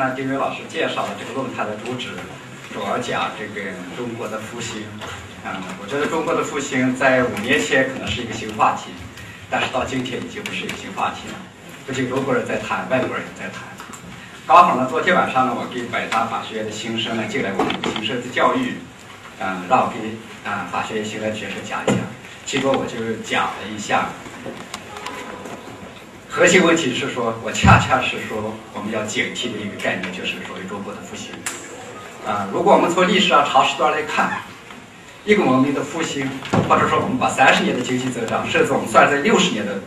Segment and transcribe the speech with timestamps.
[0.00, 2.08] 呢，丁伟老师介绍了这个论坛的主旨，
[2.72, 3.68] 主要讲这个
[3.98, 4.82] 中国的复兴。
[5.44, 8.90] 嗯，我觉得中国的复兴在五年前可能是一个新话题，
[9.50, 11.34] 但是到今天已经不是一个新话题了。
[11.86, 13.60] 不仅中国人在谈，外国人也在谈。
[14.46, 18.76] 刚好呢，昨天晚上呢，我给北大法学院的新生呢进来我们新生的教育，
[19.38, 20.16] 嗯，让我给
[20.48, 21.98] 啊法学院新来的学生讲一讲。
[22.46, 24.08] 结果我就讲了一下。
[26.32, 31.32] 核心问题是说，我恰恰是说，我们要警惕的一个概念，就是所谓中国的复兴。
[32.24, 34.40] 啊，如果我们从历史上长时段来看，
[35.24, 36.30] 一个文明的复兴，
[36.68, 39.80] 或者说我们把三十年的经济增长，甚至我们算在六十年的，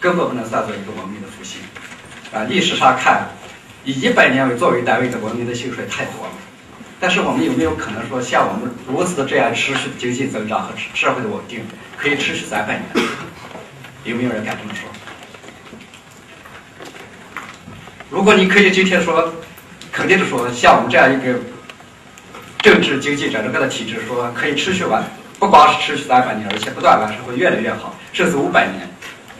[0.00, 1.60] 根本不能算作一个文明的复兴。
[2.32, 3.28] 啊，历史上看，
[3.84, 6.32] 以一百年为作为单位的文明的兴衰太多了。
[6.98, 11.64] 但是我们有没有可能说，像我们如此的这样持续的经济增长和社会的稳定，
[11.96, 13.06] 可以持续三百年？
[14.02, 14.90] 有没有人敢这么说？
[18.14, 19.28] 如果你可以今天说，
[19.90, 21.34] 肯定的说，像我们这样一个
[22.58, 25.02] 政治、经济整个的体制，说可以持续完，
[25.40, 28.88] 不光是持续三百年，而且不断完善，会越来越好，甚至五百年，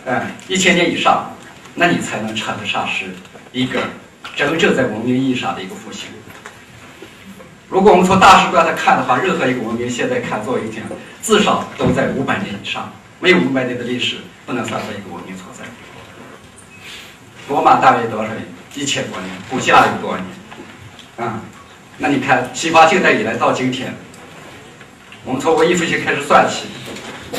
[0.07, 1.31] 嗯，一千年以上，
[1.73, 3.05] 那你才能称得上是
[3.53, 3.79] 一个
[4.35, 6.09] 真正在文明意义上的一个复兴。
[7.69, 10.85] 如果我们从大时段来看的话，任何一个文明现在看作为一点，
[11.23, 15.63] 至少都在五百年以上，没有五百年的历史，不能算作一个文明存在。
[17.47, 18.54] 罗马大约多少年？
[18.75, 19.31] 一千多年。
[19.49, 21.27] 古希腊有多少年？
[21.29, 21.41] 啊，
[21.99, 23.95] 那你看西方近代以来到今天，
[25.25, 26.67] 我们从文艺复兴开始算起，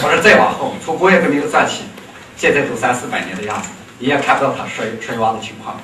[0.02, 1.84] 或者再往后，从工业革命算起，
[2.38, 3.70] 现在都三四百年的样子，
[4.00, 5.76] 你也看不到它衰衰亡的情况。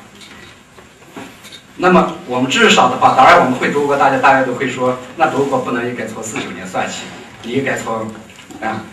[1.75, 7.01] 那么我们至少的话，当然我们会中国，大家大家都会说，那中国不能应该从四九年算起，
[7.43, 8.09] 你应该从
[8.61, 8.83] 啊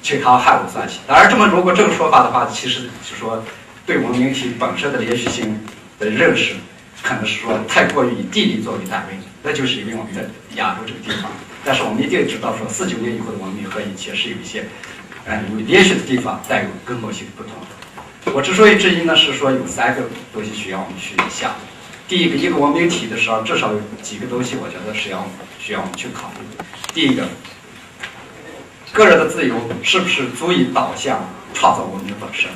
[0.00, 1.00] 秦朝汉武算起。
[1.06, 3.42] 当然，这么如果这个说法的话，其实是说。
[3.86, 5.58] 对文明体本身的连续性
[5.98, 6.54] 的认识，
[7.02, 10.22] 可能是说太过于以地理作为单位，那就是因为我们在
[10.56, 11.30] 亚洲这个地方。
[11.64, 14.64] 但是我们一定知道，说四九年以后的文明和以前是有一些，
[15.24, 17.52] 呃，有连续的地方带有根本性的不同。
[18.34, 21.54] 我之所以质疑呢，是说有三个东西需要我们去想。
[22.06, 26.64] 第一个，一个文明体的时候，至少有几个东西，我觉得是要需要我们去考虑。
[26.94, 27.28] 第一个，
[28.92, 32.50] 个人的自由是不是足以导向创造文明本身？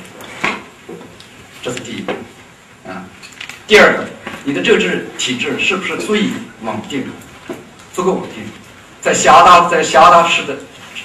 [1.61, 2.13] 这是第一个，
[2.89, 3.05] 啊，
[3.65, 4.05] 第二个，
[4.43, 6.31] 你的政治体制是不是足以
[6.63, 7.05] 稳定，
[7.93, 8.43] 足够稳定，
[8.99, 10.57] 在相当在相当时的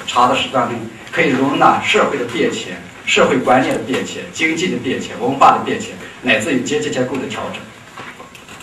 [0.09, 0.77] 长的时段内，
[1.13, 2.77] 可以容纳社会的变迁、
[3.07, 5.91] 社会观念的变迁、经济的变迁、文化的变迁，
[6.23, 7.63] 乃至于阶级结构的调整，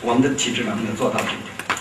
[0.02, 1.80] 我们的体制能不能做到这一点？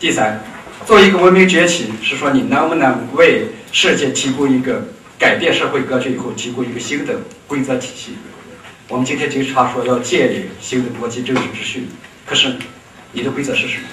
[0.00, 0.42] 第三，
[0.84, 4.82] 作为一个文明崛起，是说你能不能为世界提供一个
[5.16, 8.16] 改变社会格局以后提供一个新的规则体系？
[8.88, 11.88] 我们今天经常说要建立新的国际政治秩序，
[12.24, 12.56] 可是
[13.10, 13.84] 你的规则是什么？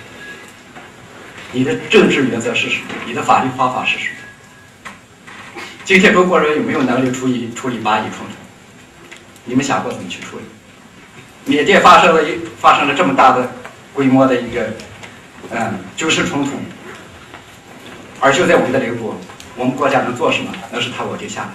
[1.51, 2.85] 你的政治原则是什么？
[3.07, 5.61] 你的法律方法是什么？
[5.83, 8.33] 今天中国人有没有能力处理处理巴以冲突？
[9.45, 10.43] 你们想过怎么去处理？
[11.45, 13.51] 缅甸发生了一发生了这么大的
[13.93, 14.73] 规模的一个
[15.49, 16.51] 嗯军事冲突，
[18.19, 19.19] 而就在我们的邻国，
[19.57, 20.53] 我们国家能做什么？
[20.71, 21.49] 那是他稳定下来。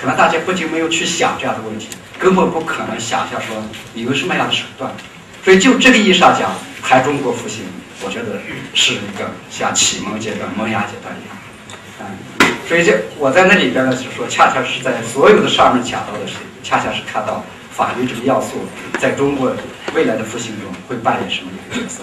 [0.00, 3.56] 可能大家不仅没有去想这样的问题，根本不可能想象说
[3.94, 4.90] 你用什么样的手段。
[5.44, 6.52] 所以就这个意义上讲，
[6.82, 7.64] 谈中国复兴，
[8.04, 8.40] 我觉得
[8.74, 11.36] 是一个像启蒙阶段、萌芽阶段一样。
[12.00, 18.66] 嗯，所以这我在那里边呢，是说恰恰是在所有的上面讲到的是，恰恰是看到法律这个要素
[18.98, 19.54] 在中国
[19.94, 22.02] 未来的复兴中会扮演什么一个角色。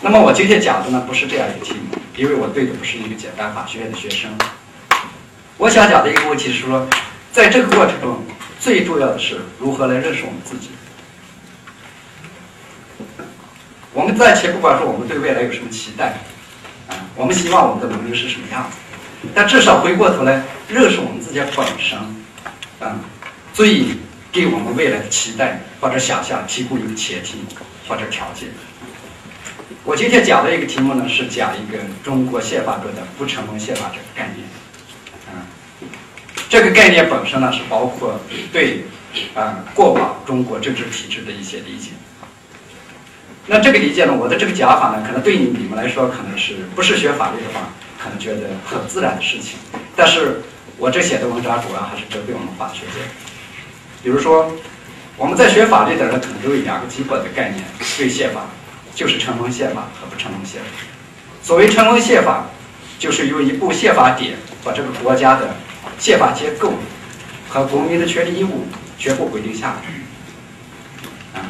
[0.00, 4.30] 那么我今天讲的呢，不是这样一个题目，因为我对的不是一个简单法学院的学生。
[5.58, 6.88] 我想讲的一个问题是说，
[7.30, 8.24] 在这个过程中，
[8.58, 10.70] 最重要的是如何来认识我们自己。
[13.92, 16.14] 我们暂且不管说我们对未来有什么期待，
[16.88, 18.78] 啊，我们希望我们的文明是什么样子，
[19.34, 21.98] 但至少回过头来认识我们自己本身，
[22.80, 22.98] 啊，
[23.52, 23.84] 最
[24.32, 27.44] 给我们未来的期待或者想象提供一个前提
[27.86, 28.48] 或者条件。
[29.84, 34.48] 我今天讲的一个题目呢，是讲一个中国宪法中的不成文宪法这个概念。
[36.52, 38.20] 这个概念本身呢，是包括
[38.52, 38.84] 对
[39.34, 41.92] 啊过往中国政治体制的一些理解。
[43.46, 49.58] 那这个理解呢，我的这个讲法呢，可能对你你们来说，可能是不是学法律的话，可能觉得很自然的事情。
[49.96, 50.42] 但是
[50.76, 53.00] 我这写的文章主要还是针对我们法学界。
[54.02, 54.52] 比如说，
[55.16, 57.64] 我们在学法律的人，可能都有两个基本的概念
[57.96, 58.42] 对宪法。
[58.94, 60.68] 就是成文宪法和不成文宪法。
[61.42, 62.44] 所谓成文宪法，
[62.98, 65.56] 就是用一部宪法典把这个国家的
[66.02, 66.72] 宪法结构
[67.48, 68.66] 和公民的权利义务
[68.98, 71.40] 全部规定下来。
[71.40, 71.46] 啊，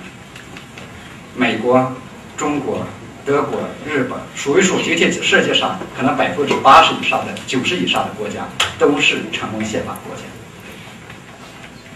[1.34, 1.90] 美国、
[2.36, 2.86] 中国、
[3.24, 8.46] 德国、日本，数一数今天世界上可能百分之八十以上的、九十以上的国家
[8.78, 10.22] 都是成文宪法国家。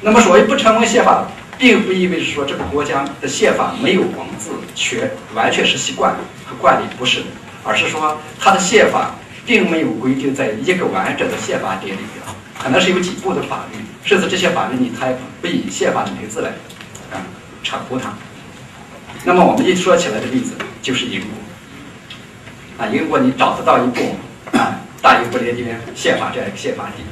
[0.00, 1.28] 那么，所谓不成文宪法。
[1.58, 6.14] 并不意味着说这个国家的宪法没有文字，全完全是习惯
[6.44, 7.26] 和惯例，不是的，
[7.64, 9.14] 而是说它的宪法
[9.46, 12.35] 并没有规定在一个完整的宪法典里边，
[12.66, 15.06] 可能是有几部的法律，甚至这些法律你它
[15.40, 16.48] 不以宪法的名字来
[17.12, 17.22] 啊
[17.62, 18.12] 称呼它。
[19.22, 24.16] 那么我们一说起来的例子就是英国，啊，英国你找得到一部
[24.50, 27.06] 啊大英不列颠宪法这样一个宪法典，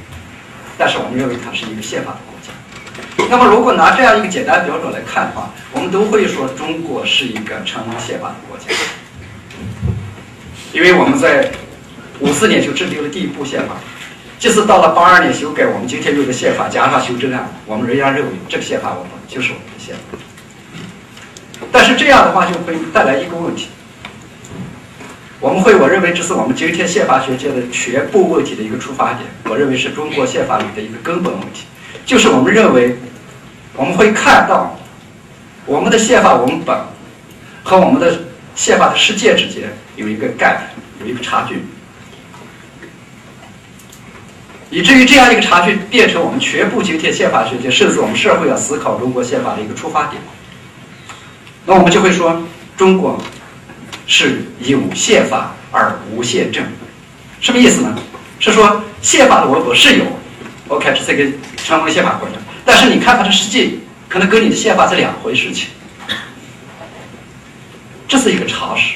[0.76, 3.28] 但是我们认为它是一个宪法的国家。
[3.30, 8.74] 那么，如果拿这样一个简单标准来看的话，我们都会说中国是一个成文宪法的国家，
[10.72, 11.52] 因为我们在
[12.18, 13.76] 五四年就制定了第一部宪法，
[14.44, 20.18] 即使到了八二年修改我们今天用的宪法加上修正案，我们仍然认为这个宪法我们就是我们的宪法。
[21.72, 23.68] 但是这样的话就会带来一个问题，
[25.40, 31.64] 我们会我认为这是我们今天宪法学界的全部问题的一个出发点，我认为是中国宪法里的一个根本问题。
[32.04, 32.98] 就是我们认为，
[33.74, 34.78] 我们会看到
[35.64, 36.78] 我们的宪法文本
[37.62, 38.24] 和我们的
[38.54, 40.58] 宪法的世界之间有一个 gap，
[41.00, 41.64] 有一个差距，
[44.74, 50.20] 以至于这样一个差距变成我们全部今天宪法学界甚至我们社会要思考中国宪法的一个出发点。
[51.64, 52.42] 那我们就会说，
[52.76, 53.22] 中国
[54.08, 56.64] 是有宪法而无宪政，
[57.40, 57.96] 什么意思呢？
[58.40, 60.04] 是说宪法的文本是有。
[60.66, 62.34] OK，这是一个成文宪法国家，
[62.64, 63.78] 但是你看它的实际，
[64.08, 65.68] 可能跟你的宪法是两回事情，
[68.08, 68.94] 这是一个常识。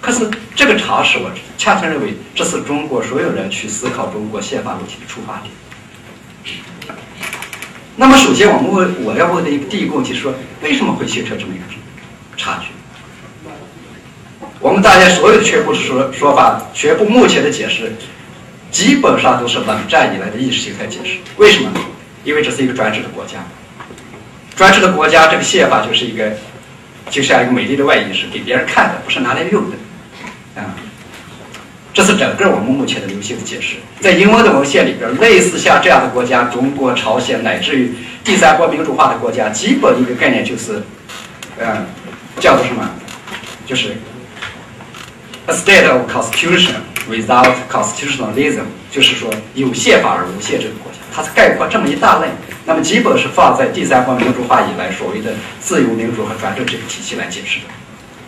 [0.00, 6.96] 可是这个常识，我恰恰认为这是中国所有人去思考中国宪法问题的出发点。
[7.96, 10.32] 那么，首先我们问我要问的一个第一个问题是说，
[10.62, 11.64] 为什么会形成这么一个
[12.36, 12.68] 差距？
[14.58, 17.92] 我们大家所有的全部说说法，全部目前的解释。
[18.70, 21.18] 基本上都是冷战以来的意识形态解释。
[21.38, 21.72] 为什么？
[22.22, 23.44] 因为这是一个专制的国家，
[24.54, 26.30] 专制的国家，这个宪法就是一个，
[27.10, 29.76] 就像一个美丽的外衣，是给别人看的，不是拿来用的。
[30.60, 30.74] 啊，
[31.92, 33.76] 这是整个我们目前的流行的解释。
[34.00, 40.82] 在英文的文献里边，类似像这样的国家，中国、朝鲜，乃至于第三国民主化的国家，基本一个概念就是，
[41.58, 41.86] 嗯，
[42.38, 42.88] 叫做什么？
[43.66, 43.96] 就是
[45.46, 46.74] a state of constitution。
[47.08, 52.28] Without constitutionalism，就是说有宪法而无宪政的国家，它是概括这么一大类。
[52.64, 57.64] 那么基本是放在第三方民主化以来所谓的自由民主和专政这个体系来解释的。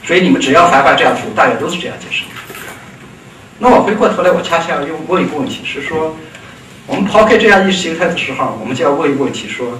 [0.05, 2.25] 所以你们只要翻翻这样图，大概都是这样解释。
[3.59, 6.17] 那我回过头来，我恰恰要问一个问题，是说
[6.87, 9.79] 我们抛开这样意识形态的时候，我们就要问一个问题：说，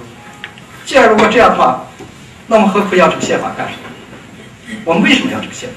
[0.85, 1.85] 既然如果这样的话，
[2.47, 4.79] 那么何苦要这个宪法干什么？
[4.85, 5.75] 我们为什么要这个宪法？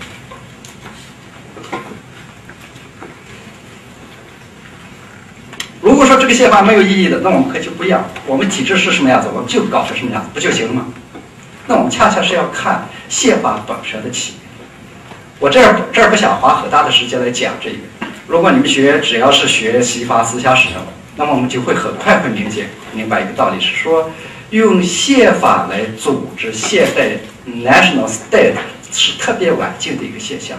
[5.80, 8.04] 如果说这个宪法没有意义的，那我们可以就不要。
[8.26, 10.86] 我们体制是什么样子，我们就搞成什么样子，不就行了吗？
[11.66, 14.40] 那我们恰恰是要看宪法本身的起源。
[15.38, 17.76] 我这儿这儿不想花很大的时间来讲这个。
[18.26, 20.76] 如果你们学只要是学西方思想史的，
[21.16, 24.10] 那么我们就会很快会明解明白一个道理，是说
[24.50, 28.54] 用宪法来组织现代 national state
[28.92, 30.58] 是特别晚近的一个现象。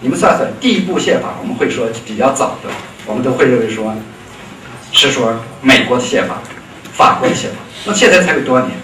[0.00, 2.70] 你们算算，第一部宪法我们会说比较早的。
[3.04, 3.94] 我们都会认为说，
[4.92, 6.38] 是说美国的宪法、
[6.92, 8.78] 法国的宪法，那现在才有多少年？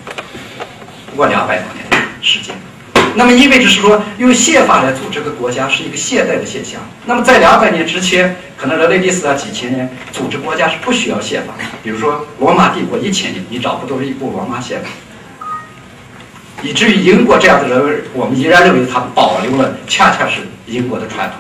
[1.15, 2.53] 不过两百多年的时间。
[3.15, 6.81] 那么意味着是说，用宪法来组织个国家是一个现代的现象。
[7.07, 11.63] 那么在两百年之前，可能人类历史上几千年组织国家是不需要宪法的。
[11.85, 14.89] 比如说罗马帝国一千年，你找不到一部罗马宪法。
[16.65, 21.39] 以至于英国这样的人，我们依然认为他保留了恰恰是英国的传统。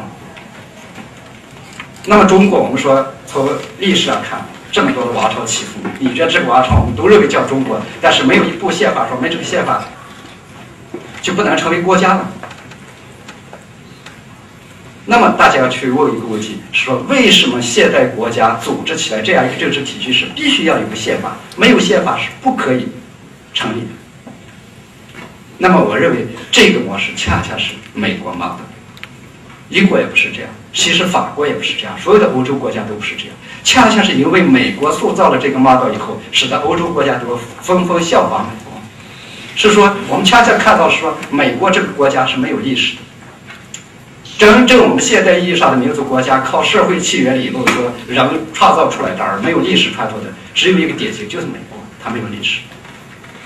[2.06, 3.48] 那么中国，我们说从
[3.80, 9.84] 历史上看，这么多的王朝起伏，你觉得这个王朝我们都认为叫中国，但是没有一部宪法说没这个宪法
[11.22, 12.28] 就不能成为国家了。
[15.04, 22.88] 那么大家要去问一个问题：是说为什么现代国家组织起来这样一个政治体系是必须要有个宪法，没有宪法是不可以
[23.52, 24.32] 成立的？
[25.58, 28.64] 那么我认为这个模式恰恰是美国冒的，
[29.68, 33.34] 英国也不是这样，其实法国也不是这样，所有的欧洲国家都不是这样。
[33.64, 38.80] 恰恰是因为美国塑造了这个 model 以后，使得欧洲国家都纷纷效仿美国。
[39.56, 43.00] 是说我们恰恰看到说，美国这个国家是没有历史的。
[44.37, 52.61] 真正我们现代意义上的民族国家，靠社会起源理论说人创造出来的，而没有历史传统的，只有一个典型，就是美国，它没有历史。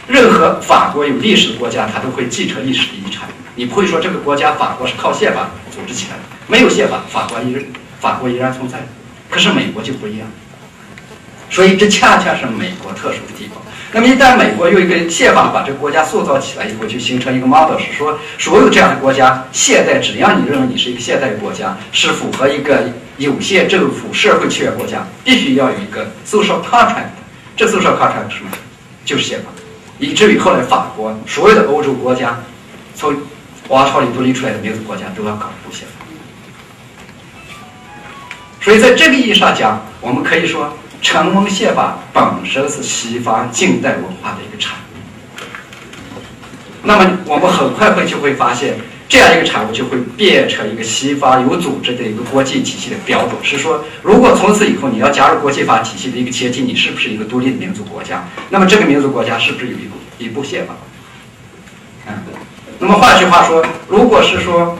[0.09, 3.29] 任何法国有历史的国家，它都会继承历史的遗产。
[3.55, 7.65] 你不会说这个国家法国是靠宪法组织起来的，没有宪法，法国依然
[8.01, 8.79] 法国依然存在。
[9.29, 10.27] 可是美国就不一样，
[11.51, 13.63] 所以这恰恰是美国特殊的地方。
[13.91, 27.17] 那么一旦美国用一个宪法把这个国家塑造起来以后，就形成一个 model，是说所有这样的国家，现代只要你认为你是一个现代国家，是符合一个有限政府社会契约国家，必须要有一个 social contract。
[27.57, 28.51] 这 social contract 是什么？
[29.07, 29.47] 就是宪法。
[29.99, 32.39] 以至于后来法国所有的欧洲国家，
[32.95, 33.17] 从
[33.69, 35.98] 王朝里独立出来的民族国家都要搞一部宪法。
[38.69, 40.77] 所以在这个意义上讲，我们可以说。
[41.01, 46.19] 成文宪法本身是西方近代文化的一个产物，
[46.83, 48.75] 那么我们很快会就会发现，
[49.09, 53.37] 这样一个产物就会变成一个西方有组织的一个国际体系的标准。
[53.45, 58.29] 是说，如果从此以后你要加入国际法体系的一个前提，你是不是一个独立的民族国家？
[58.51, 60.75] 那么这个民族国家是不是有一部一部宪法？
[62.09, 62.15] 嗯，
[62.81, 64.77] 那么换句话说，如果是说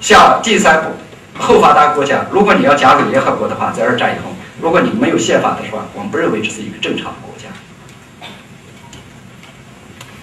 [0.00, 0.90] 像第三步
[1.40, 4.32] 后发达国家，如果你要加入联合国的话，在二战以后。
[4.62, 5.86] 如果你没有宪法的话？
[5.94, 7.48] 我们不认为这是一个正常的国家，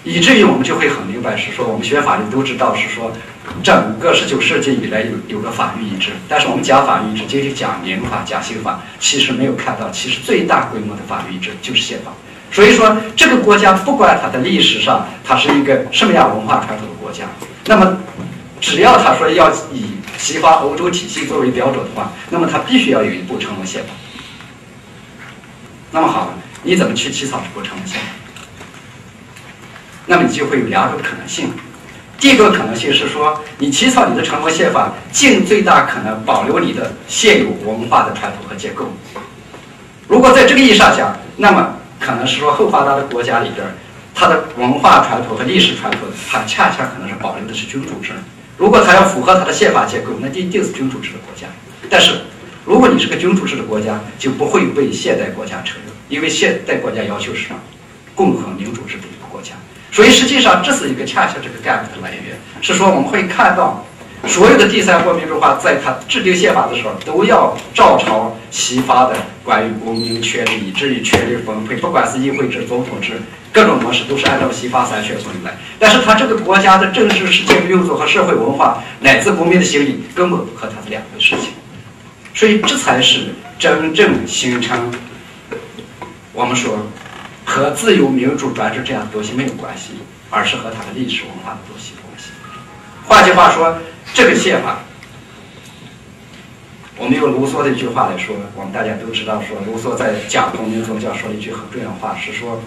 [0.04, 3.10] 以至于我们就会很明白，是说我们学法律都知道，是说
[3.64, 12.12] 整个十九世纪以来有有个法律一致，但是我们讲法律一致，仅仅讲民法、讲刑法，其实没有看到，其实最大规模的法律一致就是宪法。
[12.52, 17.24] 所以说，这个国家不管它的历史上它是一个什么样文化传统的国家，
[17.66, 17.98] 那么
[18.60, 19.86] 只要他说要以
[20.18, 23.88] 西方欧洲体系作为标准的话，那么它必须要有一部成文宪法。
[25.90, 28.06] 那么好，你怎么去起草这部成文宪法？
[30.04, 31.50] 那么你就会有两种可能性。
[32.18, 38.92] 第一个可能性是说，你起草你的成文宪法，尽最大可能保留你的现有文化的传统和结构。
[40.08, 43.64] 如果在这个意义上讲，那么可能是说后发达的国家里边，
[44.14, 48.12] 它的文化传统和历史传统，它恰恰可能是保留的是君主制。
[48.58, 51.46] 如果它要符合它的宪法结构，那一定是君主制的国家。
[51.88, 52.20] 但是。
[52.66, 57.48] 如果你是个君主制的国家，就不会被现代国家承认，因为现代国家要求是？
[58.14, 59.54] 共和民主制的一个国家。
[59.90, 63.82] 所以实际上这是一个恰恰这个 gap 的来源，是说我们会看到，
[64.26, 73.14] 所有的第三国民主化在它制定宪法的时候，都要照抄西方的关于公民权利以至于权力分配，不管是议会制、总统制，
[73.52, 75.56] 各种模式都是按照西方三权分立来。
[75.78, 81.50] 但是它这个国家的政治实践运作和社会文化乃至国民的心理，根本不和它是两回事情。
[82.34, 84.92] 所以，这才是真正形成
[86.32, 86.86] 我们说
[87.44, 89.94] 和自由民主专制这样的东西没有关系，
[90.30, 92.30] 而是和它的历史文化的东西关系。
[93.06, 93.76] 换句话说，
[94.14, 94.78] 这个宪法，
[96.96, 102.60] 我们用卢梭的一句话来说，我们大家都知道，说卢梭在讲公民宗教说了一句很重要的话，是说，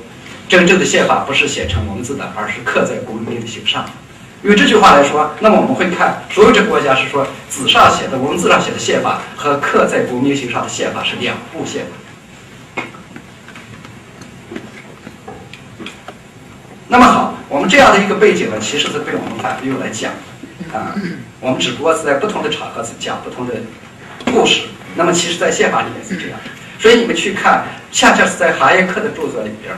[0.51, 3.85] 真正的宪法不是写成文字的，而是刻在公民的心上。
[4.43, 12.83] 用这句话来说，那么我们会看所有这国家是说纸上写的、文字上写的宪法和刻在公民心上的宪法是两部宪法。
[16.89, 20.11] 那么好，我们这样的一个背景呢，其实是被我们反复用来讲
[20.73, 20.93] 啊，
[21.39, 23.53] 我们只不过是在不同的场合是讲不同的
[24.25, 24.63] 故事。
[24.95, 26.37] 那么其实，在宪法里面是这样，
[26.77, 29.73] 所以你们去看，恰恰是在哈耶克的著作里边，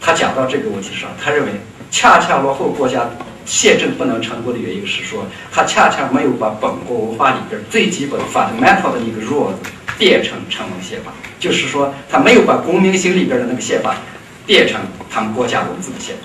[0.00, 1.52] 他讲到这个问题上，他认为
[1.90, 3.08] 恰恰落后国家。
[3.48, 9.54] 宪政不能成功的原因是说，他恰恰没有把本国文化里边最基本 fundamental 的一个 rule
[9.96, 13.96] 变成成文宪法，就是说，他没有把公民心里边的那个宪法
[14.44, 14.78] 变成
[15.08, 16.22] 他们国家文字的宪法。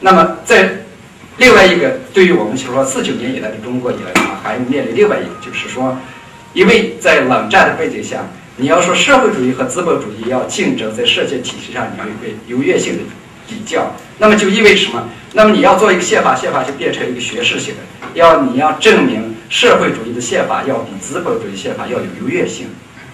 [0.00, 0.78] 那么，在
[1.36, 5.96] 另外一个，对于我们就说四九年以来的中国以来的话，还面临另外一个，就是说，
[6.52, 8.26] 因为在冷战的背景下。
[8.56, 13.02] 你要说社会主义和资本主义要竞争，在世界体系上你要有个优越性的
[13.48, 15.08] 比较，那么就意味着什么？
[15.32, 17.80] 那么你要做一个宪法，宪法就变成一个学士性的，
[18.14, 22.68] 要你要证明社会主义的宪法要比资本主义宪法要有优越性。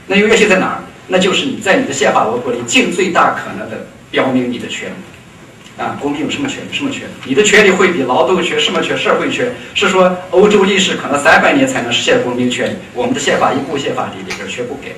[0.07, 0.85] 那优越性在哪儿？
[1.09, 6.69] 那就是你在你的宪法文本里尽最大可能的标明你的权利，啊，公民有什么权利？
[6.71, 7.13] 什么权利？
[7.25, 9.51] 你的权利会比劳动权、什么权、社会权？
[9.73, 14.95] 是说欧洲历史可能三百年才能实现公民权利，我们的宪法一部宪法里里边全部给。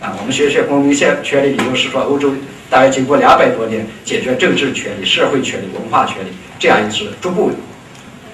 [0.00, 2.34] 啊，我们学学公民宪权利理由是说，欧洲
[2.68, 7.50] 大约经过两百多年解决政治权利、社会权利、文化权利，这样一直逐步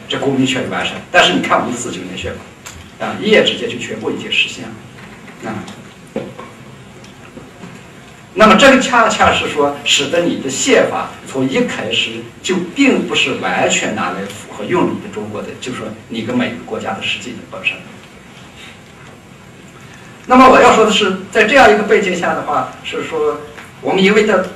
[0.09, 0.95] 这公民权利完善。
[1.11, 5.65] 但是你看我们四九年宪法，啊，一夜之间就全部已经实现了，啊。
[8.35, 17.77] 那么这个恰恰是说，使得你的宪法从一开始就并不是完全拿来符合用你的中国的，就是说你跟每个国家的实际的本身。
[20.27, 23.41] 那么我要说的是，在这样一个背景下的话，是说
[23.81, 24.49] 我们因为的，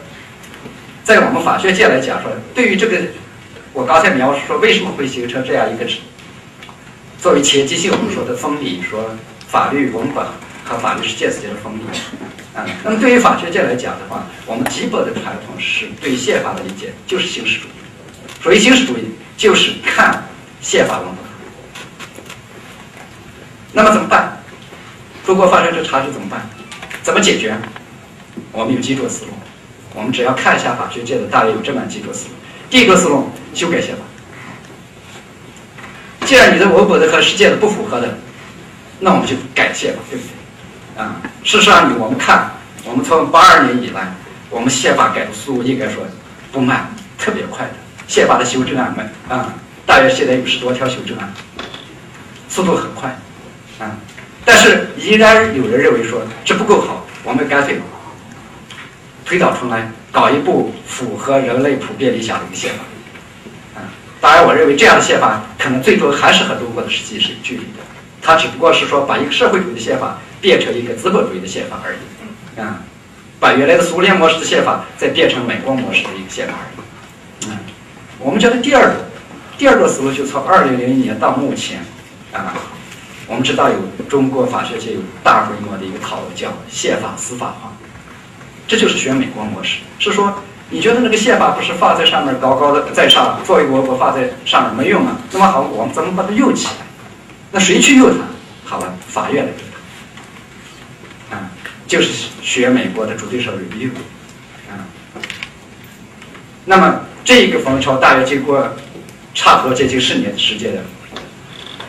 [1.03, 2.99] 在我们法学界来讲说，对于这个
[3.73, 5.85] 我刚才描述说为什么会形成这样一个
[7.21, 9.11] 作为前期性我们说的分离，说
[9.49, 10.25] 法律文本
[10.65, 11.83] 和法律实践之间的分离。
[12.57, 17.71] 啊，那么对于法学界来讲的话，我们基本的传统是对宪法的理解就是形式主义。
[18.41, 20.25] 所谓形式主义，就是看
[20.61, 21.17] 宪法文本。
[23.73, 24.36] 那么怎么办？
[25.27, 26.49] 如果发生这差距怎么办？
[27.03, 27.55] 怎么解决？
[28.53, 29.33] 我们有几种思路。
[29.93, 32.35] 我们只要看一下法学界的，大约有这么几种思路。
[32.71, 34.03] 第一个思路，修改宪法。
[36.25, 38.19] 既然你的文本的和实践的不符合的，
[39.01, 41.03] 那我们就改宪法，对不对？
[41.03, 42.51] 啊，事实上，你我们看，
[42.85, 44.15] 我们从八二年以来，
[44.49, 46.05] 我们宪法改的速度应该说
[46.53, 47.73] 不慢，特别快的。
[48.07, 48.95] 宪法的修正案，
[49.29, 49.55] 啊，
[49.85, 51.33] 大约现在有十多条修正案，
[52.49, 53.09] 速度很快，
[53.79, 53.97] 啊，
[54.47, 57.79] 但是依然有人认为说这不够好，我们干脆
[59.27, 62.85] 推倒重来，搞一部符合人类普遍理想的一个宪法，
[63.79, 63.85] 啊，
[64.23, 67.85] 当然，我认为这样的宪法可能最终还是和中国的实际是有距离的，
[68.23, 70.17] 它只不过是说把一个社会主义的宪法。
[70.39, 72.83] 变成一个资本主义的宪法而已，啊，
[73.41, 77.59] 把原来的苏联模式的宪法再变成美国模式的一个宪法而已，啊，
[78.19, 78.95] 我们觉得第二个，
[79.57, 81.81] 第二个思路就从二零零一年到目前，
[82.35, 82.55] 啊，
[83.27, 83.77] 我们知道有
[84.09, 87.73] 中国法学界有大规模的一个讨论叫宪法司法化，
[88.69, 95.17] 这就是学美国模式，是说你觉得那个宪法不是放在上面高高的在上，作为国国放在上面没用啊？
[95.33, 96.73] 那么好，我们怎么把它用起来？
[97.51, 98.25] 那谁去用它？
[98.65, 99.61] 好了，法院来用。
[101.87, 103.91] 就是学美国的主题社 review，
[104.69, 104.83] 啊，
[106.65, 108.69] 那么这个风潮大约经过
[109.33, 110.83] 差不多接近十年的时间的，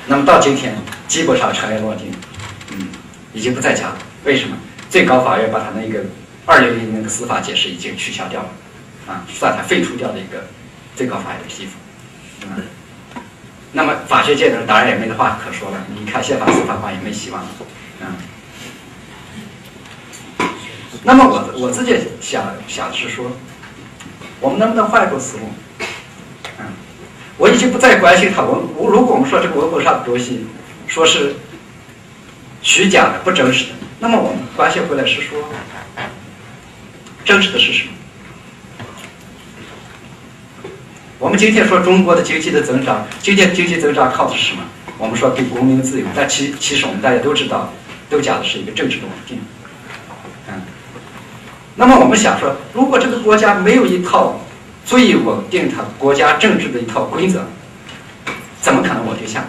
[0.05, 0.75] 那么到今天
[1.07, 2.11] 基本上尘埃落定，
[2.71, 2.87] 嗯，
[3.33, 3.97] 已经不再讲了。
[4.23, 4.57] 为什么？
[4.89, 6.05] 最高法院把他那个
[6.45, 8.49] 二零零零那个司法解释已经取消掉了，
[9.07, 10.47] 啊，算他废除掉的一个
[10.95, 11.71] 最高法院的批复，
[12.43, 12.63] 嗯，
[13.73, 15.77] 那么法学界的人当然也没得话可说了。
[15.93, 17.49] 你看宪法司法化也没希望了，
[17.99, 18.07] 嗯。
[21.03, 23.31] 那么我我自己想想的是说，
[24.39, 25.43] 我们能不能换一种思路？
[26.59, 26.65] 嗯，
[27.37, 28.41] 我已经不再关心他。
[28.41, 30.47] 我我如果我们说这个文本上的东西
[30.87, 31.35] 说是
[32.61, 33.69] 虚假的、不真实的，
[33.99, 35.37] 那么我们关心回来是说，
[37.23, 37.91] 真实的是什么？
[41.19, 44.63] 我们今天说中国的经济的增长，今天经济增长靠的是什么？
[44.97, 47.71] 我们说给公民自由，但其其实我们大家都知道，
[48.09, 49.39] 都讲的是一个政治的稳定。
[51.75, 54.39] 那么我们想说，如果这个国家没有一套
[54.83, 57.45] 最稳定它国家政治的一套规则，
[58.61, 59.47] 怎么可能稳定下来？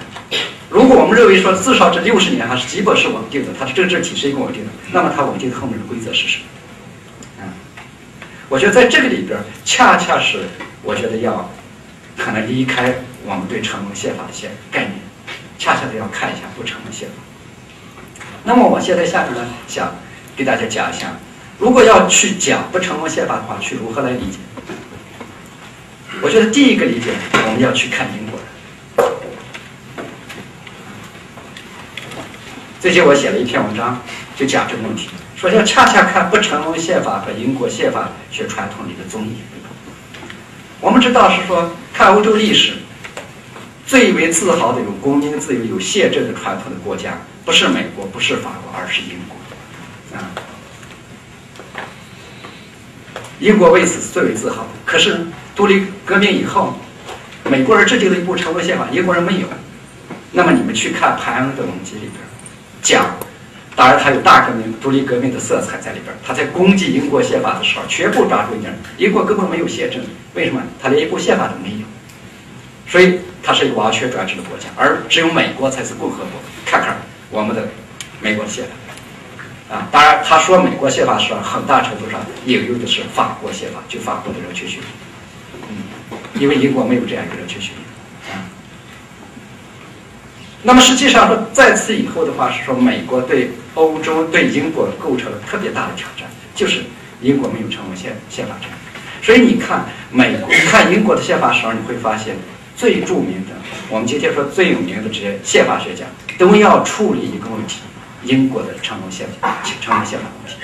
[0.70, 7.42] 如果我们认为说至少这六十年还是基本是稳定的，它的政治体制一个稳定的，那么它稳定的后面的规则是什么？
[7.42, 7.48] 啊，
[8.48, 10.44] 我觉得在这个里边，恰恰是
[10.83, 11.50] 我觉得要
[12.16, 14.92] 可能离开我们对成文宪法的一些概念，
[15.59, 17.14] 恰恰的要看一下不成文宪法。
[18.44, 19.96] 那么我现在下面呢，想
[20.37, 21.16] 给大家讲一下。
[21.59, 24.38] 如果要去讲不成文宪法的话，去如何来理解？
[26.20, 28.46] 我觉得第一个理解，我们要去看英国人。
[32.81, 34.01] 最近我写了一篇文章，
[34.37, 39.33] 就讲这个问题，说要恰恰看不成文宪法和英国宪法学传统里的综艺。
[40.81, 42.75] 我们知道是说，看欧洲历史，
[43.85, 50.31] 最为自豪的有公民自由、有宪政的传统的国家，不是美国，不是法国，而是英国，啊。
[53.41, 54.69] 英国为此最为自豪。
[54.85, 56.79] 可是独立革命以后，
[57.51, 59.49] 美国人制定了一部成文宪法，英国人没有。
[60.31, 62.12] 那么你们去看潘恩的文集里边，
[62.83, 63.07] 讲，
[63.77, 66.14] 当然他有大革命、独立革命的色彩在里边。
[66.25, 70.01] 他在攻击英国宪法的时候，全部抓住一点：英国根本没有宪政，
[70.35, 70.62] 为什么？
[70.81, 71.87] 他连一部宪法都没有。
[72.87, 76.41] 所以它是一个完全专制的国家，而只有美国才是共和国。
[76.64, 76.97] 看看
[77.31, 77.69] 我们的
[78.21, 79.75] 美国宪法。
[79.77, 84.79] 啊，当然，他说美国宪法时，很大程度上引用的是法国宪法，就法国的人权学
[85.69, 87.73] 嗯因为英国没有这样一个人权学。
[90.62, 96.83] 那么实际上说，在此以后的话是说，美国对欧洲、对英国构成了特别大的挑战，就是
[97.21, 98.66] 英国没有成为宪宪法者。
[99.23, 102.37] 所以你看美国，你看英国的宪法史，你会发现
[102.77, 103.55] 最著名的，
[103.88, 106.05] 我们今天说最有名的这些宪法学家，
[106.37, 107.81] 都要处理一个问题：
[108.25, 110.59] 英国的成文宪法，成文宪法问题。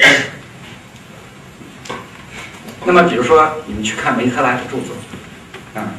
[2.85, 4.95] 那么，比如说你们去看梅特兰的著作，
[5.75, 5.95] 啊，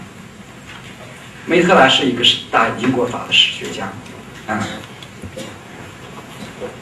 [1.46, 3.92] 梅特兰是一个大英国法的史学家，
[4.48, 4.68] 啊，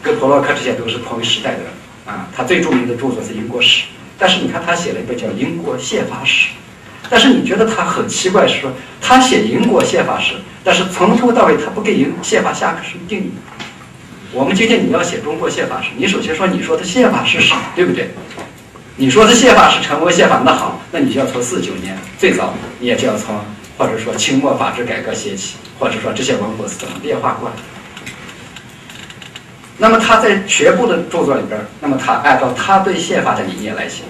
[0.02, 1.68] 跟普洛克这些都是同一时代的人，
[2.06, 3.82] 啊，他最著名的著作是《英国史》。
[4.18, 6.48] 但是你看，他写了一本叫《英国宪法史》，
[7.10, 8.72] 但是你觉得他很奇怪，是说
[9.02, 13.32] 他写英国宪法史，但是从头到尾他不给英宪法下个什么定义。
[14.32, 18.12] 我们今天你要写中国宪法史，你首先说你说的宪法是什么，对不对？
[18.96, 23.44] 你说的宪法是成文宪法，那好，那你就要从四九年最早，你也就要从
[23.78, 27.62] 或者说清末法制改革兴起，或者说这些文本是怎么变化过来的。
[29.78, 34.04] 那么他在全部的著作里边，那么他按照他对宪法的理念来写，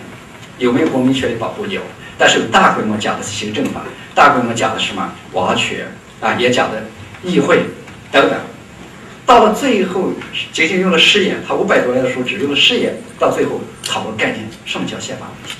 [0.57, 1.65] 有没有公民权利保护？
[1.65, 1.81] 有，
[2.17, 3.81] 但是大规模讲的是行政法，
[4.13, 5.09] 大规模讲的什么？
[5.31, 5.87] 王权
[6.19, 6.83] 啊，也讲的
[7.23, 7.63] 议会
[8.11, 8.37] 等等。
[9.25, 10.11] 到了最后，
[10.51, 15.55] 仅仅用了试验，他五百多页的书只用了试验，到最后讨论概念，什么叫宪法问题？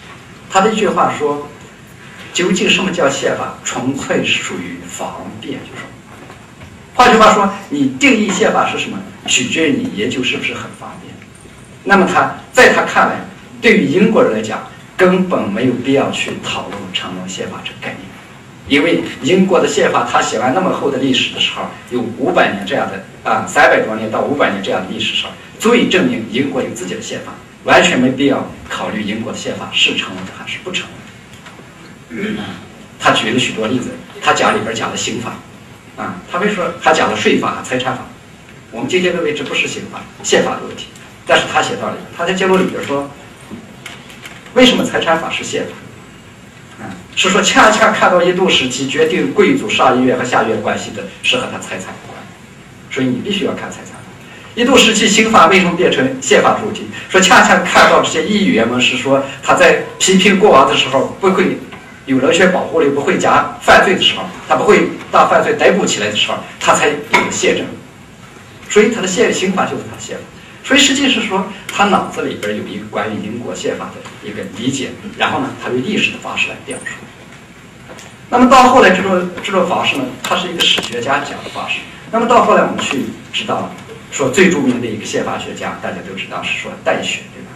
[0.52, 1.48] 他的一句话说
[2.34, 3.56] ：“究竟什么叫宪法？
[3.64, 5.86] 纯粹属于方便，就说。
[6.96, 11.14] 换句话说，你定义宪法是什么，取决于你研究是不是很方便。
[11.84, 13.16] 那么他在他看来，
[13.62, 14.68] 对于英国人来讲，
[14.98, 18.02] 根本没有必要去讨论成文宪法这个概念，
[18.68, 31.03] 因为英国的宪法他写完那么厚的历史的时候，有五百年这样的啊，三百多年到五百年这样的历史上，足以证明英国有自己的宪法，完全没必要考虑英国的宪法是成文的还是不成文。
[33.00, 33.90] 他举了许多例子，
[34.22, 35.34] 他讲里边讲的刑法。
[35.96, 38.04] 啊，他没说，他讲了税法、财产法。
[38.72, 40.88] 我们今天认为这不是刑法、宪法的问题，
[41.28, 43.08] 但是他写到了，他在结论里边说，
[44.56, 46.84] 为什么财产法是宪法？
[46.84, 52.20] 啊，是说恰恰看到一度时期决定贵族上议院和下议院关系的是和他财产有关，
[52.90, 53.94] 所以你必须要看财产。
[54.56, 56.88] 一度时期刑法为什么变成宪法主题？
[57.08, 61.60] 说恰恰看到这些议员们是说他在批评国王的时候不会。
[62.06, 66.96] 有人权保护令不会加犯罪的时候，他不会当犯罪逮捕起来的时候，他才有
[67.32, 67.66] 宪政。
[68.70, 70.24] 所以他的宪刑法就是他宪法。
[70.66, 76.94] 所以实际是说，他脑子里边有一个关于英国宪法的一个理解，然后呢，他用历史的方式来表述。
[78.30, 81.80] 那么到后来这种这种方式呢，它是一个史学家讲的方式。
[82.12, 83.72] 那么到后来我们去知道，
[84.12, 87.53] 说最著名的一个宪法学家，大家都知道是说戴雪，对吧？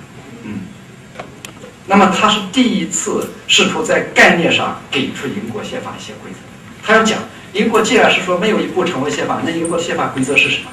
[1.90, 6.38] 那么他是第一次试图在概念上给出英国宪法一些规则。
[6.84, 7.18] 他要讲，
[7.54, 10.70] 英国既然是说没有一部成文宪法，那英国的宪法规则是什么？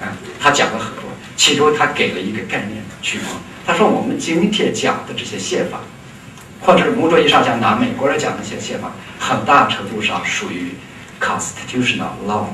[0.00, 0.06] 嗯，
[0.40, 1.02] 他讲了很多，
[1.36, 3.26] 其中他给了一个概念区分。
[3.66, 5.80] 他说，我们今天讲的这些宪法，
[6.60, 10.74] 或者某种意义上讲，拿美国人讲的一些宪法，很大程度上属于
[11.20, 12.46] constitutional law，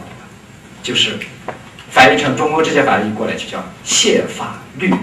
[0.83, 1.19] 就是
[1.91, 4.95] 翻译成中国这些翻译过来就叫宪法律。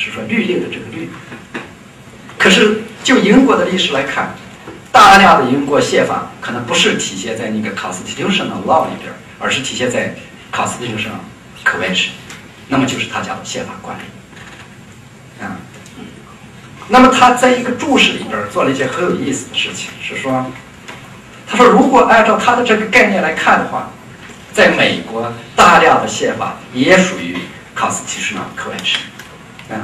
[0.00, 1.10] 是说律令的这个律，
[2.38, 4.34] 可是就英国的历史来看，
[4.92, 10.14] 大量的英国宪法可能不是体现在那个 constitutional law 里边，而是体现在
[10.52, 11.18] constitutional
[11.64, 12.10] convention，
[12.68, 14.02] 那么就是他讲的宪法惯例
[15.42, 15.58] 啊。
[16.88, 20.46] 那么他在一个注释里边做了一件很有意思的事情，是说，
[21.46, 23.90] 他说如果按照他的这个概念来看的话，
[24.54, 27.36] 在美国大量的宪法也属于
[27.76, 29.00] constitutional convention。
[29.68, 29.80] 嗯，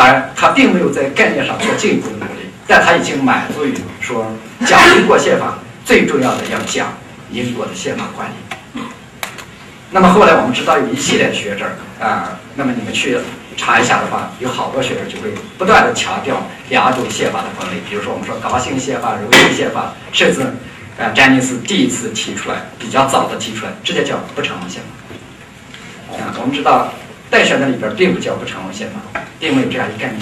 [0.00, 4.32] 当然，他并没有在概念上做进一步的努力，但他已经满足于说
[4.64, 6.94] 讲英国宪法最重要的要讲
[7.30, 8.82] 英国的宪法惯例。
[9.90, 11.66] 那么后来我们知道有一系列学者
[12.00, 13.18] 啊，那么你们去
[13.58, 20.40] 查一下的话，有好多学者就会不断的强调两种宪法的分类，比如说我们说高性宪法、柔性宪法，甚至
[20.98, 26.16] 啊詹尼斯第一次提出来，比较早的提出来，直接叫不成文宪法。
[26.16, 26.88] 啊，我们知道。
[27.30, 30.20] 代选的里边并不叫不成文宪法，并没有这样一概念。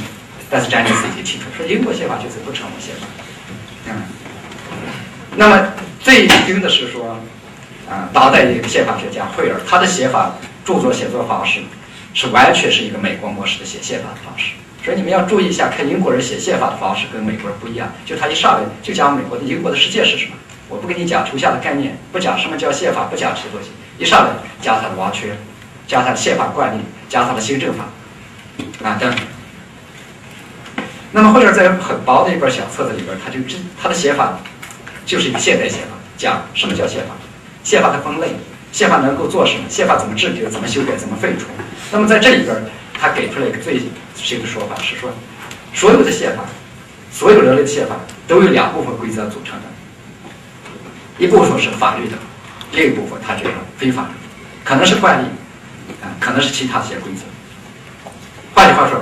[0.51, 3.07] 但是詹尼斯已经提出说，英国宪法就是不成文宪法。
[3.87, 4.03] 嗯，
[5.37, 7.18] 那么最惊的是说，
[7.88, 11.61] 啊，当代一个宪法学家惠尔，他的写法、著作写作方式
[12.12, 14.53] 是完全是一个美国模式的写宪法的方式。
[14.85, 17.90] 所以你们要注意一下，看英国人写宪法的方式跟美国人不一样。
[18.05, 20.33] 就他一上来就讲美国的、英国的世界是什么，
[20.68, 24.31] 我不跟你讲抽象的概念，不讲什么叫宪法，不讲这些东西，一上来
[24.62, 25.37] 讲他的王权。
[25.88, 27.87] 加他的宪法惯例，加他的行政法，
[28.87, 29.12] 啊等。
[31.11, 34.38] 那么或者在很薄的一本小册子里边，它就这它的写法
[35.07, 37.14] 就是一个现代写法，讲什么叫宪法，
[37.64, 38.37] 宪法的分类，
[38.70, 41.46] 宪法能够做什么，宪法怎么制定，怎么修改，怎么废除。
[41.90, 42.55] 那么在这里边，
[43.01, 43.81] 他给出了一个最
[44.14, 45.11] 新的说法，是说
[45.72, 46.44] 所有的宪法，
[47.11, 47.96] 所有人类的宪法
[48.27, 49.64] 都有两部分规则组成的，
[51.16, 52.18] 一部分是法律的，
[52.72, 54.11] 另一部分它就是非法的，
[54.62, 55.27] 可能是惯例，
[56.02, 57.22] 啊，可能是其他的一些规则。
[58.54, 59.00] 换句话说，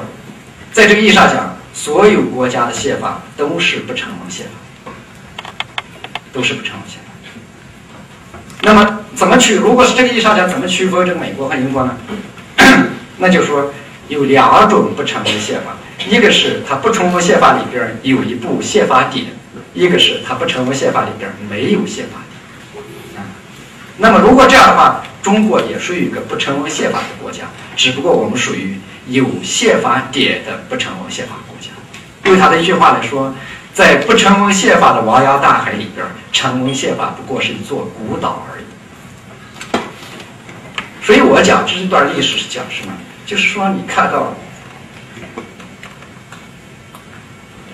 [0.73, 4.93] 在这个意义上讲，所有国家的宪法都是不成文宪法，
[6.33, 7.05] 都是不成文宪法。
[8.63, 9.57] 那么怎么区？
[9.57, 11.97] 如果是这个意义上讲，怎么区分这个美国和英国呢？
[13.19, 13.73] 那就说
[14.09, 15.77] 有两种不成文宪法，
[16.09, 19.27] 一个是它不成文宪法里边有一部宪法典，
[19.73, 22.21] 一个是它不成文宪法里边没有宪法。
[23.99, 27.45] 那么如果这样的话，中国也属于一个不成文宪法的国家，
[27.77, 31.71] 只不过我们属于有宪法典的不成文宪法国家。
[32.25, 33.35] 用他的一句话来说，
[33.73, 38.65] 在不成文宪法的汪洋大海里边，成文宪法不过是一座孤岛而已。
[41.03, 42.93] 所以我讲这一段历史是讲什么？
[43.25, 44.35] 就是说，你看到，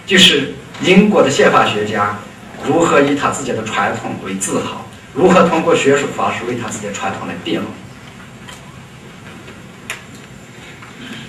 [0.06, 2.16] 就是英国的宪法学家
[2.64, 7.70] 如何以他自己的传统为自豪，如何通过学术方式为他自己的传统来辩论，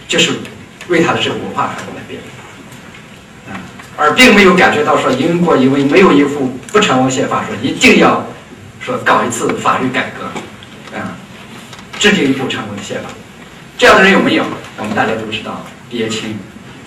[0.08, 0.34] 就是
[0.88, 2.22] 为他的这个文化传统来辩
[3.48, 3.60] 论，
[3.98, 8.26] 而并没有感觉到说英国因为没有一副不成文宪法，说一定要
[8.80, 11.17] 说搞一次法律改革，啊。
[12.00, 13.08] 制定一部成文的宪法，
[13.78, 14.43] 这样的人有没有？
[14.78, 16.38] 我们大家都知道，叶青、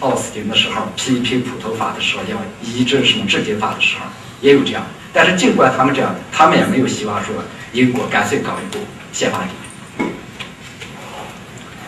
[0.00, 4.04] 奥斯汀的时候批评普通法的时候，要移植什么制定法的时候，
[4.42, 4.84] 也有这样。
[5.16, 7.34] 但是尽管他们这样，他们也没有希望说
[7.72, 10.10] 英国干脆搞一部宪法典。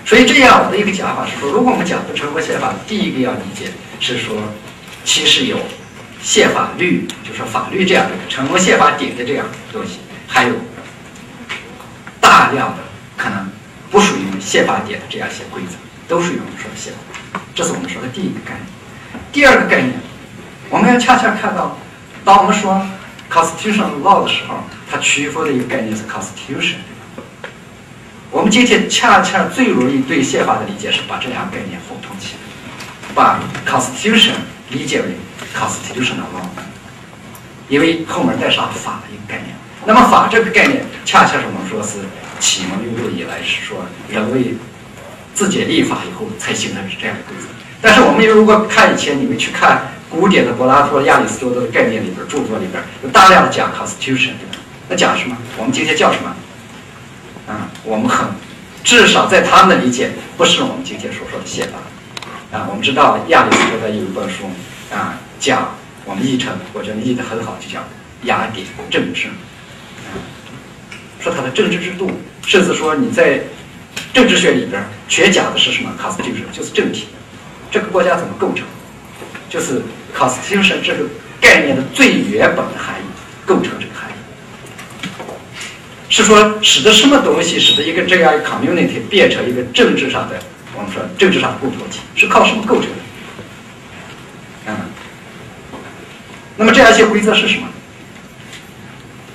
[0.07, 3.67] 所以这样我的一个讲法是说，如果我们讲不成文宪法，第一个要理解
[4.01, 4.35] 是说，
[5.05, 5.59] 其实有
[6.23, 10.55] 宪法律，就是法律这样的成文宪法典的这样的东西，还有
[12.19, 12.79] 大量的。
[13.19, 13.51] 可能
[13.91, 15.75] 不属于宪法典的这样一些规则，
[16.07, 17.41] 都属于我们说的宪法。
[17.53, 18.65] 这是我们说的第一个概念。
[19.33, 19.93] 第二个概念，
[20.71, 21.77] 我们要恰恰看到，
[22.25, 22.81] 当我们说
[23.31, 26.77] Constitution law 的时候，它区分的一个概念是 constitution。
[28.31, 34.33] 我们今天恰恰最容易对宪法的理解是把这两个概念混同起来，把 constitution
[34.71, 35.17] 理解为
[35.55, 36.47] constitutional law，
[37.69, 39.55] 因为后面带上法的一个概念。
[39.85, 42.07] 那么法这个概念，恰恰是我们说是。
[42.41, 44.55] 启蒙运动以来是说人为
[45.35, 47.49] 自己立法以后才形成是这样的规则，
[47.83, 54.57] 但是我们如果看以前，你们去看古典的柏拉图、亚里士多德的概念里边著作里边，有大量的讲 constitution，对吧
[54.89, 55.37] 那讲什么？
[55.59, 56.35] 我们今天叫什么？
[57.47, 58.27] 啊，我们很
[58.83, 61.79] 至少在他们的理解，不是我们今天所说的宪法。
[62.57, 64.45] 啊，我们知道亚里士多德有一本书
[64.91, 65.75] 啊，讲
[66.07, 67.85] 我们译成，我觉得译的很好，就叫
[68.23, 69.29] 雅典政治。
[71.21, 72.11] 说它的政治制度，
[72.47, 73.41] 甚至说你在
[74.15, 77.09] 政治学里边全讲的是什么？constitution 就是政体，
[77.71, 78.65] 这个国家怎么构成？
[79.51, 79.83] 就是
[80.17, 81.05] constitution 这个
[81.41, 83.05] 概念的最原本的含义，
[83.47, 85.09] 构成这个含义，
[86.09, 90.39] 是说使得什么东西使得一个这样一 community 变成一个政治上的，
[90.77, 92.97] 我们说政治上的共同体，是靠什么构成的？
[94.67, 94.77] 嗯，
[96.57, 97.69] 那么这样一些规则是什么？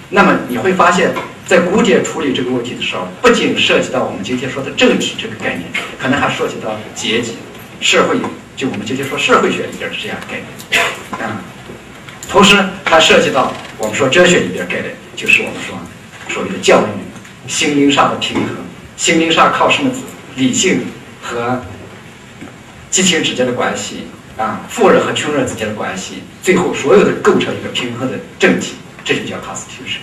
[0.09, 1.13] 那么你会发现。
[1.45, 5.63] 在古典处理这个问题的时候，不仅涉及到我们今天说的政体这个概念，
[6.01, 7.33] 可能还涉及到阶级、
[7.81, 8.15] 社会，
[8.55, 10.81] 就我们今天说社会学里边是这样概念
[11.23, 11.41] 啊。
[12.29, 15.77] 同时它涉及到我们说哲学里边概念，就是我们说
[16.29, 18.55] 所谓的教育、心灵上的平衡，
[18.97, 19.91] 心灵上靠什么？
[20.35, 20.81] 理性
[21.21, 21.61] 和
[22.89, 28.73] 激情之间的关系啊，富人和穷人之间的关系，最后所有的构成一个平衡的政体，
[29.05, 29.99] 这就叫 cos 提示。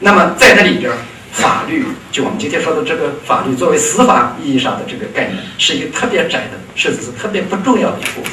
[0.00, 0.92] 那么在这里边，
[1.34, 8.32] 法律就我们今天说的这个法律，作为司法意义上的这个概念，是一个特别窄的，甚至是特别不重要的一部分。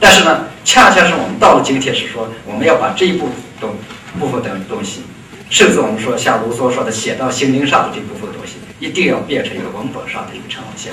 [0.00, 3.28] 但是呢，恰恰是我们到了今天，是说我们要把这一部
[3.60, 3.76] 东
[4.18, 5.02] 部分的东西，
[5.50, 10.90] 甚至我们说像卢梭说的写到心灵上的这部分东西，一定要变成一个文本上的一个成文宪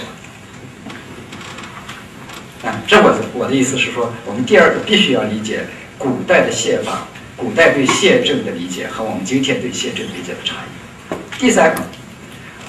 [2.61, 2.69] 法。
[2.69, 5.65] 啊，这我我的意思是说，我们第二个必须要理解
[5.97, 7.07] 古代的宪法。
[7.37, 11.15] 古代对宪政的理解和我们今天对宪政理解的差异。
[11.39, 11.81] 第三个，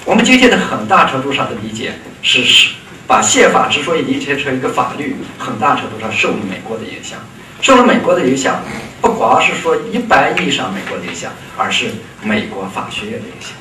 [0.05, 2.75] 我们今天的很大程度上的理解是是
[3.07, 7.17] 把宪法之所以理解成一个法律，很大程度上受了美国的影响。
[7.61, 8.61] 受了美国的影响，
[9.01, 11.87] 不光是说一般意义上美国的影响，而是
[12.21, 13.51] 美国法学院的影响。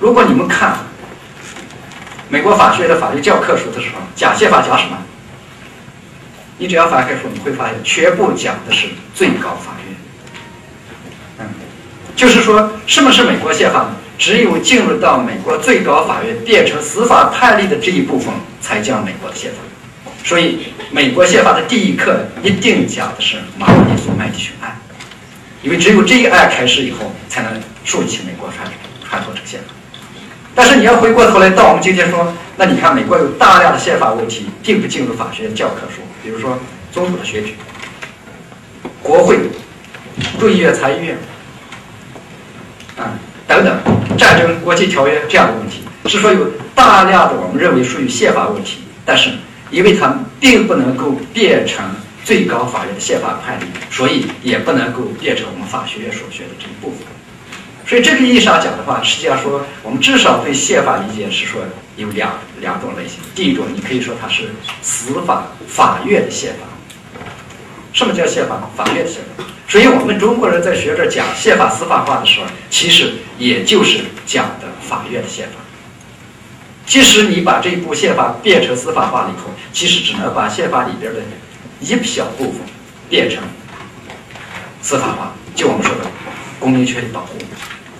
[0.00, 0.78] 如果你们看
[2.30, 4.96] 美国法学院的法律教科书的时候，讲宪法讲什么？
[6.58, 9.96] 你只要翻开书，你会发现全部讲的是最高法院。
[11.40, 11.46] 嗯，
[12.14, 13.96] 就是说，什么是美国宪法呢？
[14.16, 19.58] 只有进入到美国最高法院变成司法判例的这一部分，才叫美国的宪法。
[20.22, 24.78] 所以，美国宪法的第一课一定讲的是马尔尼索麦迪逊案，
[25.62, 28.66] 因为只有这一案开始以后，才能竖起美国传
[29.06, 29.66] 传统这个宪法。
[30.54, 36.58] 但是你要回过头来到我们今天说，那你看美国有大量的宪法问题并不进入法学教科书，比如说
[36.90, 37.54] 总统的选举、
[39.02, 39.38] 国会、
[40.40, 41.18] 众议院、参议院，
[42.96, 43.12] 啊
[43.46, 43.78] 等等，
[44.16, 49.30] 战争、国际条约这样的问题，是说有大量的我们认为属于宪法问题，但是
[49.70, 51.84] 因为它并不能够变成
[52.24, 57.06] 最高法院的宪法判例，所以也不能够变成我们法学院所学的这一部分。
[57.86, 61.60] 所以这个意义上讲的话，实际上说，我们至少对宪法理解是说
[61.96, 63.20] 有两两种类型。
[63.34, 64.50] 第一种，你可以说它是
[64.82, 66.60] 司法法院的宪法。
[67.92, 68.68] 什么叫宪法？
[68.76, 69.44] 法院的宪法。
[69.68, 75.54] 所以我们中国人在学着讲宪法司法化的时候，其实也就是讲的法院的宪法。
[76.86, 81.20] 即使你把这部宪法变成司法化了以后，其实只能把宪法里边的
[81.80, 82.60] 一小部分
[83.08, 83.42] 变成
[84.82, 86.00] 司法化，就我们说的
[86.60, 87.38] 公民权利保护。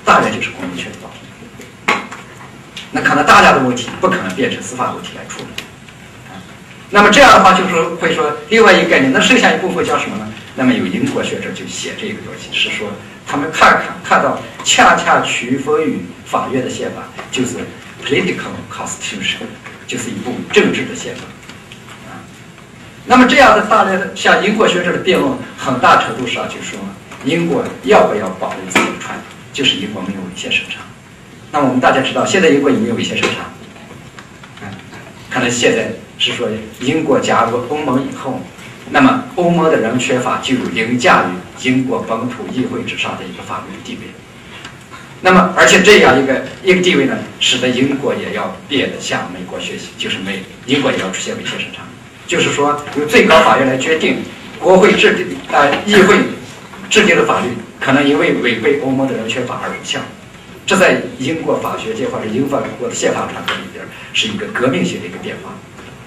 [0.05, 0.97] 大概就是公民权利，
[2.97, 5.63] 那可能大量的问题不可能变成司法问题来处理，
[6.31, 6.39] 啊
[6.91, 10.33] 那么这样的话就是会说另外一个概念，那剩下一部分叫什么呢？
[10.55, 12.87] 那么有英国学者就写这个东西，是说
[13.27, 17.03] 他们看看看到恰恰区分于法院的宪法，
[17.33, 17.57] 就是
[18.07, 19.43] political constitution，
[19.89, 21.23] 就是一部政治的宪法，
[22.07, 22.23] 啊，
[23.07, 26.79] 那么这样的大量的像英国学者的辩论，很大程度上就说
[27.25, 29.25] 英国要不要保留自己的传统？
[29.53, 30.81] 就是英国没有文献审查，
[31.55, 33.45] 那我们大家知道，现在英国有没有一些审查？
[34.61, 34.69] 嗯，
[35.31, 36.49] 看来现在是说
[36.81, 38.41] 英国加入欧盟以后，
[38.91, 44.09] 那么欧盟的人权法就凌驾于英国本土议会之上的一个法律地位。
[45.21, 51.83] 那么，而且这样一个一个地位呢，使得英国也要变得向美国学习，就是美英国也要出现违宪审查，
[52.27, 54.25] 就是说由最高法院来决定
[54.59, 56.17] 国会制定啊议会
[56.91, 57.51] 制定的法律。
[57.79, 60.01] 可能因为违背欧盟的人权法而无效，
[60.67, 65.53] 这在英国法学界或者英法国的宪法传统里边是一个革命性的一个变化。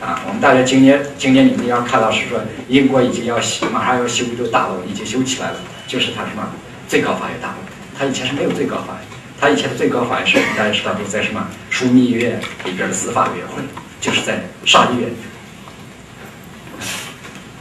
[0.06, 3.36] 啊，我们大家今年今年你们要看到是说英国已经要
[3.72, 6.48] 马上要修一座大楼，已经修起来了，就是它什么
[6.88, 7.56] 最高法院大楼。
[7.98, 9.02] 它以前是没有最高法院，
[9.42, 13.64] 它以前的最高法院是大家知道都在什么枢密院里边的司法委员会，
[14.00, 15.10] 就是在上议院。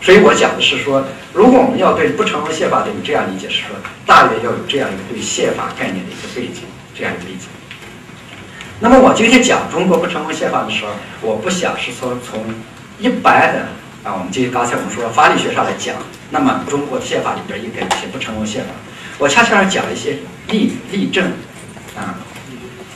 [0.02, 6.64] 所以我讲的是说，如果我们要对不成文宪法的有这样理解，是说大约要有这样一个对宪法概念的一个背景，
[6.96, 7.48] 这样一个例子。
[8.80, 12.44] 那么我今天讲中国不成文宪法的时候，我不想是说从
[12.98, 13.68] 一般的
[14.08, 15.94] 啊，我们就刚才我们说的法理学上来讲，
[16.30, 18.70] 那么中国的宪法里边应该有些不成文宪法，
[19.18, 21.32] 我恰恰要讲一些例例证
[21.96, 22.16] 啊，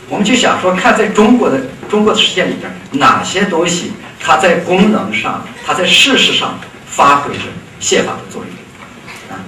[0.09, 6.59] 我们就想说，看在中国的中国的实践里边，哪些东西它在功能上，它在事实上。
[6.91, 7.45] 发挥着
[7.79, 8.51] 宪法的作用
[9.31, 9.39] 啊！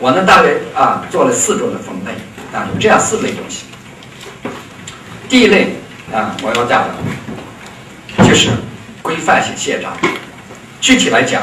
[0.00, 2.10] 我呢大约啊做了四种的分类
[2.52, 3.66] 啊，有这样四类东西。
[5.34, 5.74] 第一类
[6.12, 8.50] 啊，我要讲的，就是
[9.02, 9.92] 规范性宪章。
[10.80, 11.42] 具体来讲，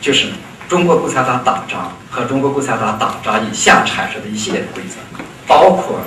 [0.00, 0.28] 就是
[0.68, 4.94] 中国共产党党章和中国共产党党章以下产生的一系列的规则，
[5.44, 5.98] 包括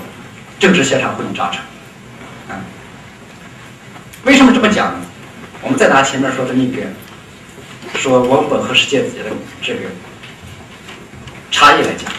[0.61, 1.59] 政治协商会议章程
[2.47, 2.55] 啊。
[4.23, 5.01] 为什么这么讲呢？
[5.61, 6.87] 我们再拿前面说的那个。
[7.95, 9.09] 说文本和实践的
[9.61, 9.81] 这个
[11.51, 12.09] 差异来讲，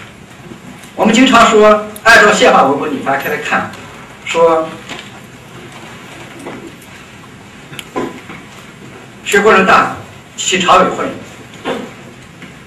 [0.94, 3.70] 我们经常说，按照宪法文本你翻开来看，
[4.26, 4.68] 说
[9.26, 9.96] 全国人大
[10.36, 11.04] 及其常委会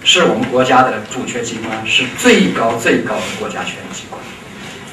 [0.03, 4.21] 是我们国家的主权机关，是最高最高的国家权力机关。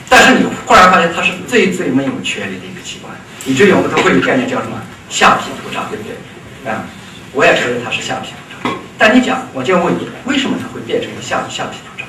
[0.08, 3.12] 但是你忽然发现，它是最最没有权力的一个机关，
[3.44, 4.80] 以至于我们都会有概念叫什么
[5.10, 6.70] “橡皮图章”，对不对？
[6.70, 6.84] 啊。
[7.32, 12.06] 我也承认它是橡皮图章，但你讲，我就要问你，为什么它会变成一个橡橡皮图章？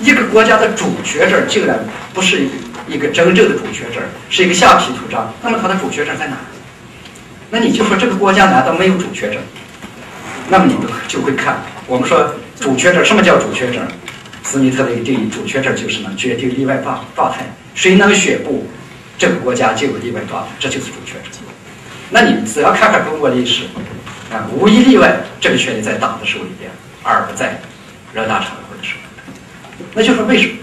[0.00, 1.78] 一个国家的主权证竟然
[2.12, 2.50] 不是一
[2.88, 6.36] 一个真正的主权证，是一个橡皮图章，那么它的主权证在哪？
[7.50, 9.38] 那你就说这个国家难道没有主权者？
[10.48, 13.80] 那么你们就会看，我们说主权者，什么叫主权者？
[14.42, 17.44] 斯密特的一个定义，主权者就是能决定例外状状态，
[17.74, 18.68] 谁能宣布
[19.18, 21.30] 这个国家就有例外状态，这就是主权者。
[22.10, 23.64] 那你只要看看中国历史，
[24.32, 26.70] 啊，无一例外，这个权利在党的手里边，
[27.02, 27.60] 而不在
[28.14, 29.84] 人大常委会的手里。
[29.92, 30.54] 那就是为什么？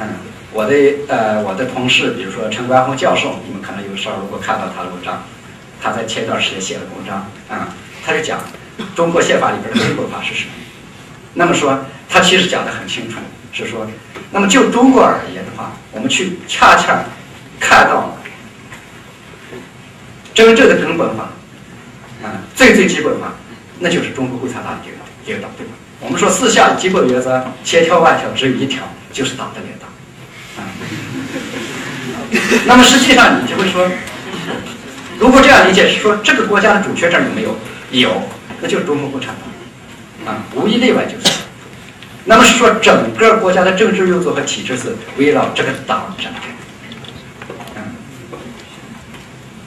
[0.00, 0.08] 嗯，
[0.52, 0.74] 我的
[1.08, 5.22] 呃我的同事，比如说陈冠宏教授，你们可能有时候如果看到他的文章，
[5.80, 7.74] 他在前段时间写的文章啊，
[8.04, 8.40] 他就讲
[8.96, 10.50] 中国宪法里边的根本法是什么。
[11.34, 11.78] 那么说，
[12.08, 13.18] 他其实讲的很清楚，
[13.52, 13.86] 是说，
[14.32, 17.04] 那么就中国而言的话，我们去恰恰
[17.60, 18.16] 看到
[20.34, 21.30] 真正的根本法，
[22.24, 23.32] 啊，最最基本法，
[23.78, 25.72] 那就是中国共产党的领导，领导对吧？
[26.00, 28.82] 我们说四项基本原则，千条万条只有一条，
[29.12, 29.79] 就是党的领导。
[32.66, 33.88] 那么实际上你就会说，
[35.18, 37.56] 如果这样理解是说这个国家的主权证有没有？
[37.90, 38.22] 有，
[38.60, 39.34] 那就是中国共产
[40.24, 41.36] 党，啊，无一例外就是。
[42.24, 46.48] 那么是说整个国家的政治运作和体制是围绕这个党展开。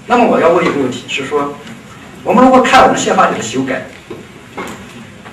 [0.06, 1.58] 那么我要问一个问题是说，
[2.24, 3.86] 我们如果看我们宪法里的修改，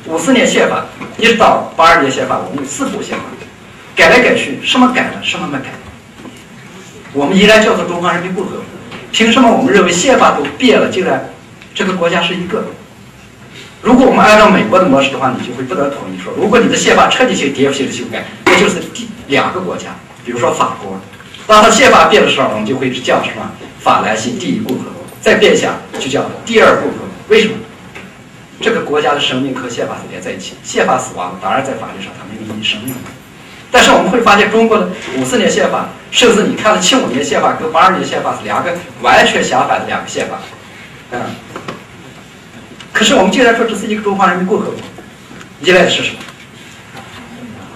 [0.06, 0.86] 五四年宪法
[1.18, 3.24] 一直到八二年宪法，我们有四部宪法。
[3.94, 5.66] 改来改去，什么改了，什么没改。
[7.12, 8.64] 我们依然叫做中华人民共和国。
[9.12, 11.28] 凭什么我们认为宪法都变了，竟然
[11.74, 12.64] 这个国家是一个？
[13.82, 19.96] 如果我们按照美国的模式的话，你就会不得同意说，如果你的宪法彻底性、颠覆性的修改，那就是第两个国家。
[20.24, 21.00] 比如说法国，
[21.46, 23.50] 当它宪法变的时候，我们就会叫什么？
[23.80, 25.00] 法兰西第一共和国。
[25.20, 27.08] 再变下就叫第二共和国。
[27.28, 27.54] 为什么？
[28.60, 32.94] 这个国家的生命和宪法是连在一起，宪法死亡了，当然在法律上它没有意义生命。
[33.72, 40.40] 但是我们会发现，中国的五四年宪法，甚至你看的七五年宪法跟八二年宪法是两个完全相反的两个宪法，
[41.12, 41.20] 嗯。
[42.92, 44.74] 可是我们竟然说这是一个中华人民共和国，
[45.60, 46.18] 依赖的是什么？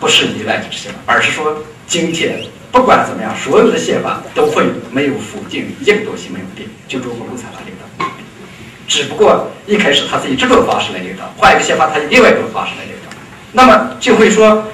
[0.00, 2.40] 不是依赖的是宪法，而是说今天
[2.72, 8.06] 不管怎么样，所有的宪法都会没有否定一个东西没有变，就中国共产党领导。
[8.88, 13.16] 只不过一开始他是以这种方式来领导，换一个宪法他以另外一种方式来领导，
[13.52, 14.64] 那么就会说。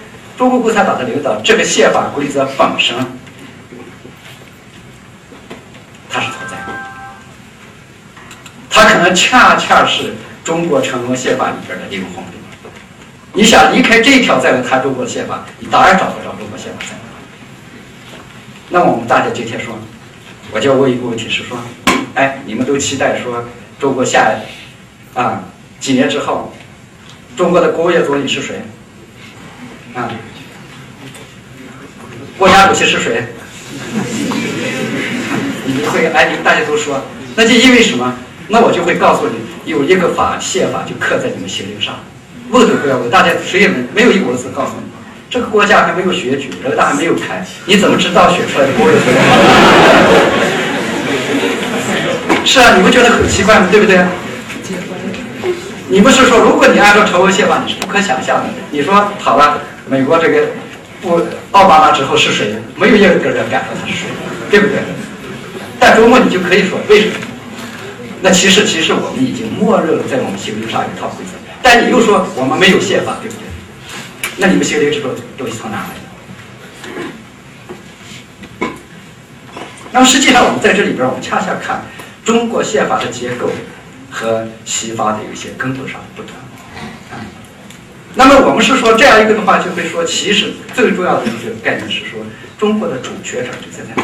[0.41, 2.97] 中国共产党的领导，这个宪法规则本身，
[6.09, 6.73] 它是存在的，
[8.71, 12.25] 它可能恰恰是中国成功宪法里边的灵魂。
[13.35, 18.19] 你想离开这条再来谈中国宪法，你当然找不着中国宪法在哪。
[18.71, 19.75] 那我们大家今天说，
[20.53, 21.59] 我就问一个问题是说，
[22.15, 23.45] 哎，你们都期待说
[23.79, 24.33] 中国下
[25.13, 25.45] 啊
[25.79, 26.51] 几年之后，
[27.37, 28.63] 中国的国务院总理是谁？
[29.95, 30.11] 啊？
[32.41, 33.23] 国家主席是谁？
[35.67, 37.05] 你会哎，你们大家都说，
[37.37, 38.15] 那就因为什么？
[38.49, 39.35] 那我就会告诉你，
[39.71, 41.97] 有一个法宪法就刻在你们心灵上，
[42.49, 44.85] 问都不要问，大家谁也没没有一股子告诉你，
[45.29, 48.97] 这个国家还没有选举，人大还没有开，你怎么知道选出来的国务院？
[52.47, 53.67] 是啊，你不觉得很奇怪吗？
[53.71, 54.03] 对不对？
[55.91, 58.45] 你不是说，如果你按照成文宪法，你是不可想象的。
[58.71, 59.61] 你说好了，
[59.91, 60.47] 美国这个。
[61.01, 61.21] 不，
[61.53, 62.55] 奥巴马之后是谁？
[62.77, 64.07] 没有一个人敢说他是谁，
[64.51, 64.77] 对不对？
[65.79, 67.15] 但周末你就可以说为什么？
[68.21, 71.33] 那其实其实我们已经默认了在我们心灵上一套规则，
[71.63, 73.45] 但你又说我们没有宪法，对不对？
[74.37, 75.89] 那你们心灵这种东西从哪来
[78.69, 78.69] 的？
[79.93, 81.83] 那么实际上我们在这里边，我们恰恰看
[82.25, 83.51] 中国宪法的结构
[84.11, 86.33] 和西方的有一些根本上的不同。
[88.15, 92.19] 那么我们是说这样一个的话，就会说，其实最重要的一个概念是说，
[92.59, 94.03] 中国的主权者就在哪。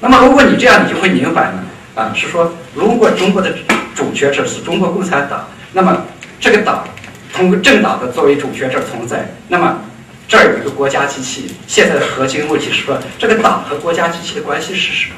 [0.00, 1.64] 那么如果你这样，你就会明白呢，
[1.96, 3.52] 啊，是说，如果中国的
[3.94, 6.06] 主权者是中国共产党，那么
[6.38, 6.86] 这个党
[7.34, 9.80] 通过政党的作为主权者存在，那么
[10.28, 11.50] 这儿有一个国家机器。
[11.66, 15.16] 现在的核心问题是说，这个党和国家机器的关系是什么？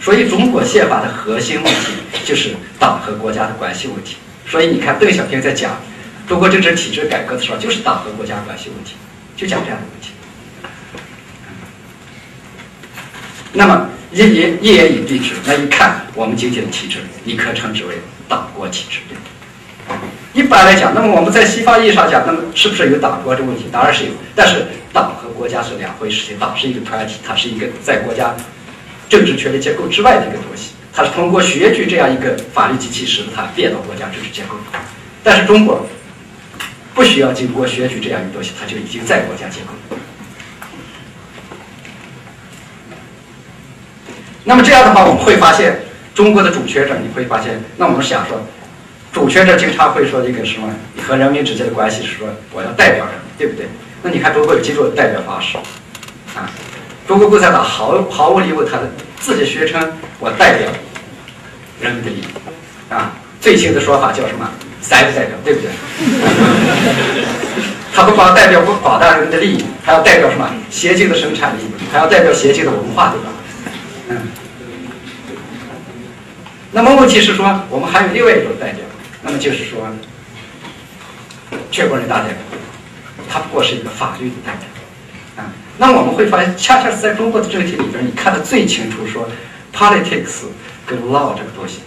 [0.00, 1.94] 所以中国宪法的核心问题
[2.24, 4.18] 就是党和国家的关系问题。
[4.46, 5.72] 所以你看，邓小平在讲。
[6.26, 8.96] 中国政治体制改革的时候，就是党和国家关系问题，
[9.36, 10.10] 就讲这样的问题。
[13.52, 17.94] 那么一言一言以蔽之，那一看我们今天的体制，你可称之为
[18.28, 18.98] 党国体制。
[20.34, 23.66] 一般来讲，那么我们在西方意义上讲，那么是不是有党国这问题？
[23.70, 24.10] 当然是有。
[24.34, 26.26] 但是党和国家是两回事。
[26.26, 28.34] 情，党是一个团体，它是一个在国家
[29.08, 34.56] 政治权力结构之外的一个东西，它是通过选举这样一个法律机器使得它变到国家政治结构。
[35.22, 35.86] 但是中国。
[36.96, 39.66] 不需要经过选举这样一个东西，它就已经在国家结构。
[44.44, 45.78] 那么这样的话，我们会发现
[46.14, 48.40] 中国的主权者，你会发现，那我们想说，
[49.12, 50.74] 主权者经常会说一个什么
[51.06, 53.66] 和人民之间的关系是说我要代表人，对不对？
[54.02, 55.58] 那你看中国有几种代表方式
[56.34, 56.48] 啊？
[57.06, 58.90] 中国共产党毫毫无疑问，他的
[59.20, 60.72] 自己宣称我代表
[61.78, 62.24] 人民的利益
[62.88, 63.12] 啊。
[63.38, 64.48] 最新的说法叫什么？
[64.88, 65.70] 三个代表，对不对？
[67.92, 70.48] 它不光代表广大人民的利益，还要代表什么？
[70.70, 73.32] 协进的生产力，还要代表协进的文化，对吧？
[74.10, 74.28] 嗯。
[76.70, 78.84] 那么问题是说，我们还有另外一种代表，
[79.22, 79.88] 那么就是说，
[81.72, 82.36] 全国人大代表，
[83.28, 85.44] 他不过是一个法律的代表，
[85.78, 89.28] 那我们会发现，恰恰是在中国的政体里边，你看的最清楚，说
[89.74, 90.44] politics
[90.86, 91.80] 跟 law 这个东西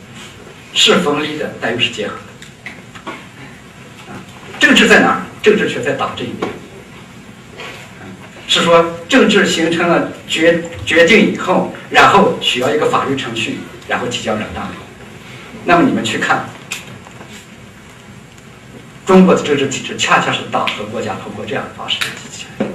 [0.74, 2.16] 是分离的，但又是结合。
[4.60, 5.24] 政治在哪儿？
[5.42, 6.48] 政治却在党这一边。
[8.48, 14.68] 是说政治形成了决决定以后，然后需要一个法律程序，然后提交人大。
[15.66, 16.50] 那么你们去看，
[19.06, 22.66] 中国的政治体制，恰恰是党和国家通过这样的方式建起来。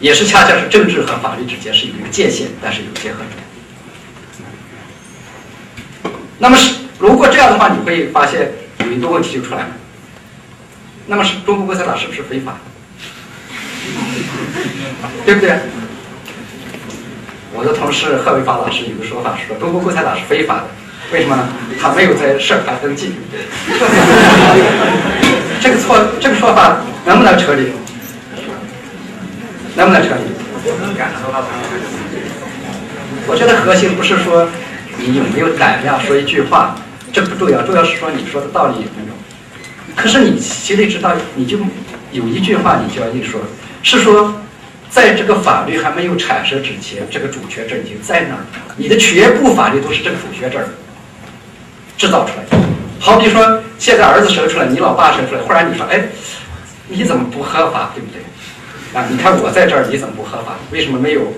[0.00, 3.26] 也是恰恰是政治和法律之间是有一个界限，但是有结合的。
[6.38, 8.50] 那么是如果这样的话，你会发现
[8.90, 9.68] 很多问题就出来了。
[11.06, 12.56] 那么是中国共产党是不是非法？
[15.24, 15.58] 对不对？
[17.52, 20.64] 我的同事贺卫发老师有个说法说，中国共产党是非法的，
[21.12, 21.48] 为什么呢？
[21.80, 23.12] 他没有在社团登记。
[25.60, 27.72] 这个错，这个说法能不能成立？
[29.74, 30.22] 能不能成立？
[33.26, 34.48] 我觉得核心不是说
[34.98, 36.76] 你有没有胆量说一句话，
[37.12, 39.14] 这不重要，重要是说你说的道理有没有。
[39.96, 41.58] 可是你心里知道，你就
[42.12, 43.40] 有一句话你就要硬说，
[43.82, 44.40] 是说
[44.88, 48.40] 在这个法律还没有产生之前，这个主权证已经在那儿，
[48.76, 50.60] 你的全部法律都是这个主权证
[51.96, 52.64] 制造出来的。
[52.98, 56.02] 好比说，现在儿子生出来，你老爸生出来，忽然你说，哎，
[56.88, 58.20] 你怎么不合法，对不对？
[58.92, 60.56] 啊，你看我在这儿，你怎么不合法？
[60.70, 61.32] 为什么没有？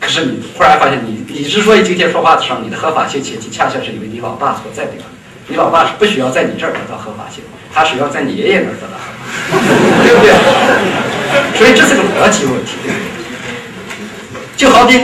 [0.00, 5.06] 可是你忽然发现，你你之所以今天说话的时候，你的合法性前提恰恰是因为你老爸所在地方。
[5.48, 8.98] 你老爸是不需要在你这儿得到合法性，他是要在你爷爷那儿得到，
[10.02, 10.34] 对不对？
[11.56, 12.72] 所以这是个逻辑问题。
[12.82, 13.06] 对不对
[14.56, 15.00] 就好比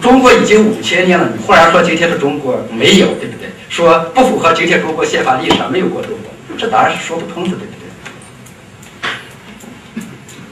[0.00, 3.48] 中国已经五千年了，你忽然说今天的中国没有，对不对？
[3.68, 7.72] 说不符合今天中国宪法历史上没有过中国，这当然是说不通的，对不
[9.04, 9.12] 对？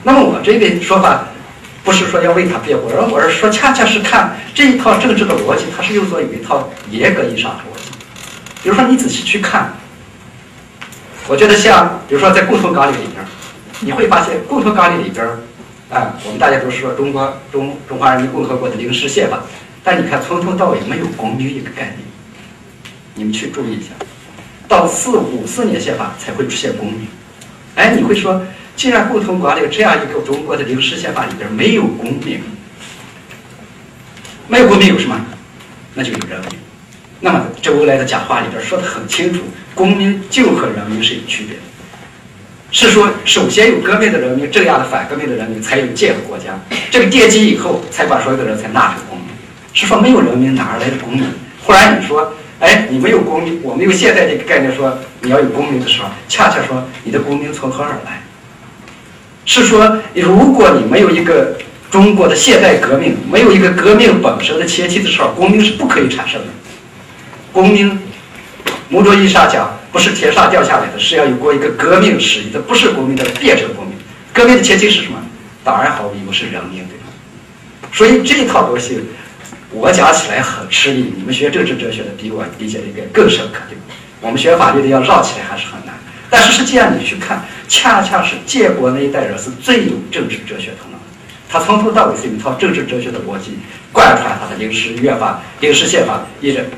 [0.04, 1.26] 那么我这个说法，
[1.84, 7.90] 不是说要为他辩护，而我是说，恰恰是看这一套政治的逻辑，它是有做有一套严格意义上的逻辑。
[8.62, 9.70] 比如说，你仔细去看，
[11.28, 13.22] 我觉得像，比如说在共同纲领里边，
[13.80, 15.26] 你会发现共同纲领里边，
[15.90, 19.40] 啊，我们大家都是说中国中中华人民共和国的临时宪法，
[19.82, 21.98] 但你看从头到尾没有公民一个概念，
[23.14, 23.90] 你们去注意一下，
[24.66, 27.06] 到四五四年宪法才会出现公民，
[27.74, 28.40] 哎，你会说。
[28.76, 32.40] 既然共同管理这样一个中国的临时宪法里边没有公民，
[34.48, 35.18] 没有公民有什么？
[35.94, 36.58] 那就有人民。
[37.20, 39.40] 那么周恩来的讲话里边说的很清楚，
[39.74, 41.62] 公民就和人民是有区别的。
[42.72, 46.58] 是说首先有革命的人民镇压了反革命的人民，才有建个国家。
[46.90, 49.28] 这个奠基以后，才把所有的人才纳入公民。
[49.72, 51.24] 是说没有人民哪来的公民？
[51.62, 58.20] 忽然你说，哎，你没有公民，我没有现在这个概念说你要有公民的时候，恰恰说你的公民从何而来？
[59.46, 61.56] 是说，如果你没有一个
[61.90, 66.46] 中国的现代革命，没有一个革命本身的前提的时候，公民是不可以产生的。
[67.52, 67.98] 公民，
[68.88, 73.94] 某种意义上讲，不是天上掉下来的，是要有过一个革命史的，不是公民的变成公民。
[74.32, 75.18] 革命的前提是什么？
[75.62, 77.04] 当然毫无疑问是人民，对吧？
[77.92, 79.00] 所以这一套东西，
[79.70, 81.14] 我讲起来很吃力。
[81.16, 83.82] 你们学政治哲学的比我理解的应该更深刻，对吧？
[84.20, 85.94] 我们学法律的要绕起来还是很难。
[86.34, 87.40] 但是实际上你去看。
[87.66, 91.04] 恰恰是建国那一代人是最有政治哲学头脑的，
[91.48, 93.58] 他从头到尾是一套政治哲学的逻辑
[93.90, 96.68] 贯穿他的临时约法、临时宪法，一直，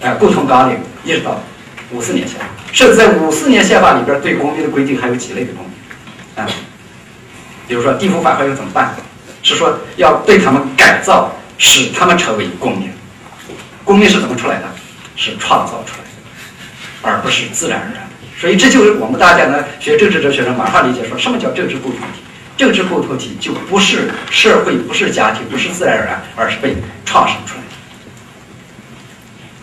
[0.00, 1.38] 哎，共同纲领，一直到
[1.92, 6.48] 五四年宪法，甚至在五四年宪法里边对公民的规定还有几类的公民，啊，
[7.68, 8.96] 比如说地府反坏又怎么办？
[9.42, 12.90] 是说要对他们改造，使他们成为公民。
[13.84, 14.64] 公民是怎么出来的？
[15.14, 18.05] 是创造出来的，而不是自然而然。
[18.38, 22.22] 所以这就是我们大家呢学政治哲学人马上理解说什么叫政治共同体？
[22.56, 26.74] 政治共同体就不是社会，不是家庭，不是自然而然，而是被
[27.04, 27.60] 创生出来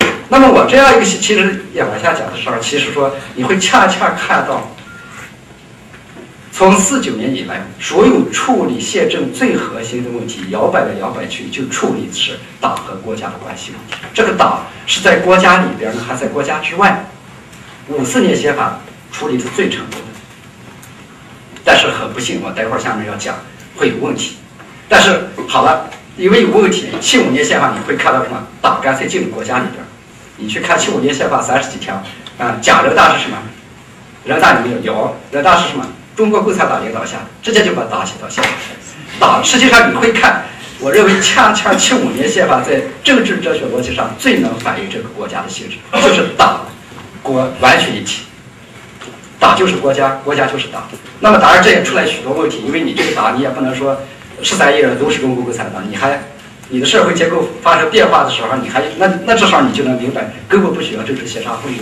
[0.07, 0.13] 的。
[0.29, 4.71] 那么我这样一个其实也往下讲的时候，其实说你会恰恰看到，
[6.51, 14.05] 从四九年以来，所有处理宪政最核心的问题，摇摆来摇摆去，就处理的是党和国家的关系问题。
[14.13, 17.03] 这个党是在国家里边呢，还在国家之外？
[17.89, 18.79] 五四年宪法
[19.11, 20.19] 处理是最成功的，
[21.63, 23.35] 但是很不幸，我待会儿下面要讲
[23.75, 24.37] 会有问题。
[24.87, 28.41] 但是好了，因为有问题，七五年宪法你会看到什么？
[28.61, 29.83] 党干脆进入国家里边。
[30.37, 32.01] 你去看七五年宪法三十几条
[32.37, 33.37] 啊，讲人大是什么？
[34.25, 34.81] 人大有没有？
[34.81, 35.85] 有，人大是什么？
[36.15, 38.49] 中国共产党领导下，直接就把党写到宪法。
[39.19, 40.43] 党实际上你会看，
[40.79, 46.65] 我认为恰恰七五年宪法在政治哲学逻辑上最能反映这个国家的性质，就是党
[47.23, 48.25] 国完全一体。
[49.39, 50.87] 党就是国家，国家就是党。
[51.19, 53.97] 那么当然这也出来许多问题，因为你这个党你也不能说
[54.41, 56.21] 十三亿人都是中国共产党，你还
[56.69, 61.79] 你的社会结构发生变化的时候，你还那那至少你就能明白，根本不需要政治协商会议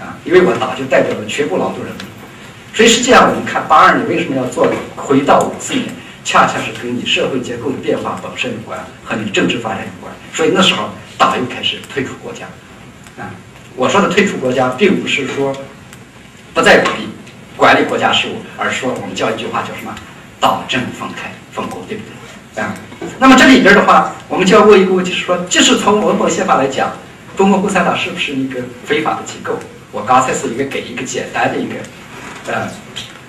[0.00, 2.04] 啊，因为我党就代表了全部劳动人民。
[2.74, 5.86] 所以实际上我们看八二年为什么要做回到五四年，
[6.24, 10.12] 恰恰是跟你社会结构的变化本身有关，和你政治发展有关。
[10.34, 12.46] 所以那时候党又开始退出国家
[13.22, 13.30] 啊。
[13.76, 15.54] 我说的退出国家，并不是说。
[16.54, 17.08] 不再鼓励
[17.56, 19.94] 管理国家事务，而是说我们叫一句话叫什么
[20.38, 22.02] “党政分开分工”，对不
[22.54, 22.62] 对？
[22.62, 22.74] 啊，
[23.18, 26.92] 那么这里边的话，我们就要问一个问题，是说，即使从文本宪法来讲，
[27.38, 29.58] 中国共产党是不是一个非法的机构？
[29.92, 32.68] 我刚才是一个给一个简单的一个，呃，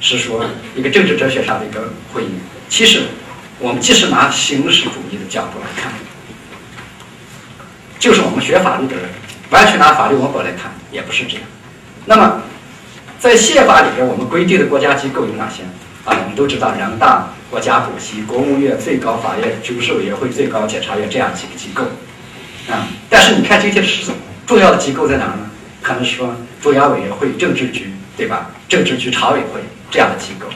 [0.01, 2.29] 是说一个政治哲学上的一个回应。
[2.67, 3.03] 其实，
[3.57, 5.93] 我们即使拿形式主义的角度来看，
[7.97, 9.05] 就是我们学法律的人，
[9.53, 11.43] 完全拿法律文本来看，也不是这样。
[12.05, 12.41] 那么。
[13.19, 15.63] 在宪法里边，我们规定的国家机构有哪些
[16.03, 16.11] 啊？
[16.11, 21.85] 我们都知道，人大、国家主席、国务院、最高法院、军事委员会、最高检察院这样几个机构
[22.69, 22.85] 啊。
[23.09, 24.11] 但是你看今天是
[24.45, 25.49] 重要的机构在哪儿呢？
[25.81, 28.51] 可能是说中央委员会、政治局，对吧？
[28.67, 30.47] 政治局常委会这样的机构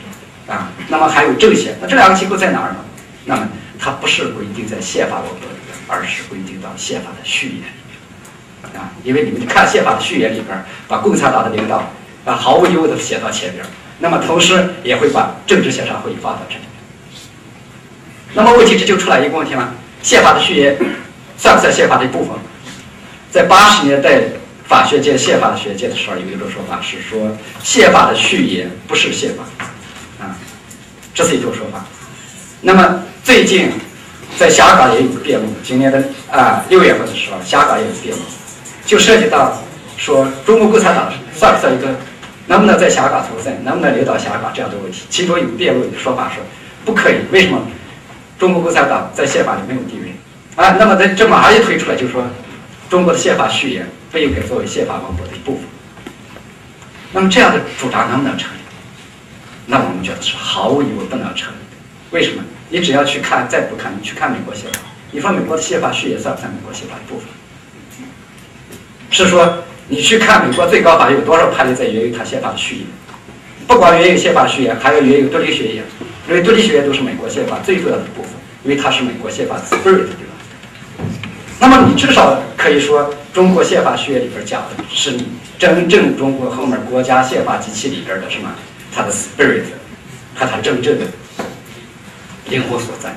[0.54, 0.70] 啊。
[0.90, 2.80] 那么还有政协，那这两个机构在哪儿呢？
[3.24, 3.48] 那么
[3.80, 7.64] 它不是规定在宪法文本里边，而是规定到宪法的序言
[8.78, 8.94] 啊。
[9.04, 11.92] 因为你们看宪法的序言里边，把共产党的领导。
[12.26, 13.66] 啊毫无疑问的写到前边，
[14.00, 16.62] 那么同时也会把政治协商会议放到这里。
[18.34, 19.74] 那么问题这就出来一个问题了：
[20.04, 20.76] 宪法的序言
[21.38, 22.36] 算不算宪法的一部分？
[23.32, 24.20] 在八十年代
[24.68, 27.32] 法学界、宪法的学界的时候，有一种说法是说，
[27.64, 29.44] 宪法的序言不是宪法，
[30.22, 30.36] 啊，
[31.14, 31.86] 这是一种说法。
[32.60, 33.72] 那么最近
[34.38, 38.22] 在香港也有个辩论，今年的啊六月份的时候，香港也有辩论，
[38.88, 39.54] 就涉及到
[39.98, 41.90] 说中国共产党算不算一个？
[42.48, 43.52] 能不能在香港存在？
[43.66, 45.04] 能不能领导香港这样的问题？
[45.10, 46.42] 其中有辩论的说法说
[46.86, 47.18] 不可以。
[47.30, 47.62] 为什么？
[48.40, 50.16] 中国共产党在宪法里没有地位
[50.56, 50.78] 啊？
[50.80, 52.24] 那么在这马上一推出来，就说
[52.90, 55.64] 中国的宪法序言不应该作为宪法文本的一部分。
[57.12, 58.60] 那么这样的主张能不能成立？
[59.66, 61.76] 那我们觉得是毫无疑问不能成立的。
[62.12, 62.42] 为什么？
[62.70, 64.80] 你只要去看，再不看，你去看美国宪法，
[65.12, 67.28] 你说美国的宪法序言算不算美国宪法的部分？
[69.10, 69.64] 是说？
[69.90, 72.86] 你去看美国最高法院有多少判例在援引他宪法的序言，
[73.66, 75.82] 不光援引宪法序言，还要援引独立宣言，
[76.28, 78.32] 因为独立宣言都是美国宪法最重要的部分，
[78.66, 81.08] 因为它是美国宪法 spirit，对吧？
[81.62, 85.26] 那么你至少可以说，中国宪法序言里边讲的是你
[85.58, 88.50] 真正中国后面国家宪法机器里边的什么，
[88.94, 89.64] 它的 spirit
[90.36, 91.06] 和它真正的
[92.50, 93.16] 灵魂所在。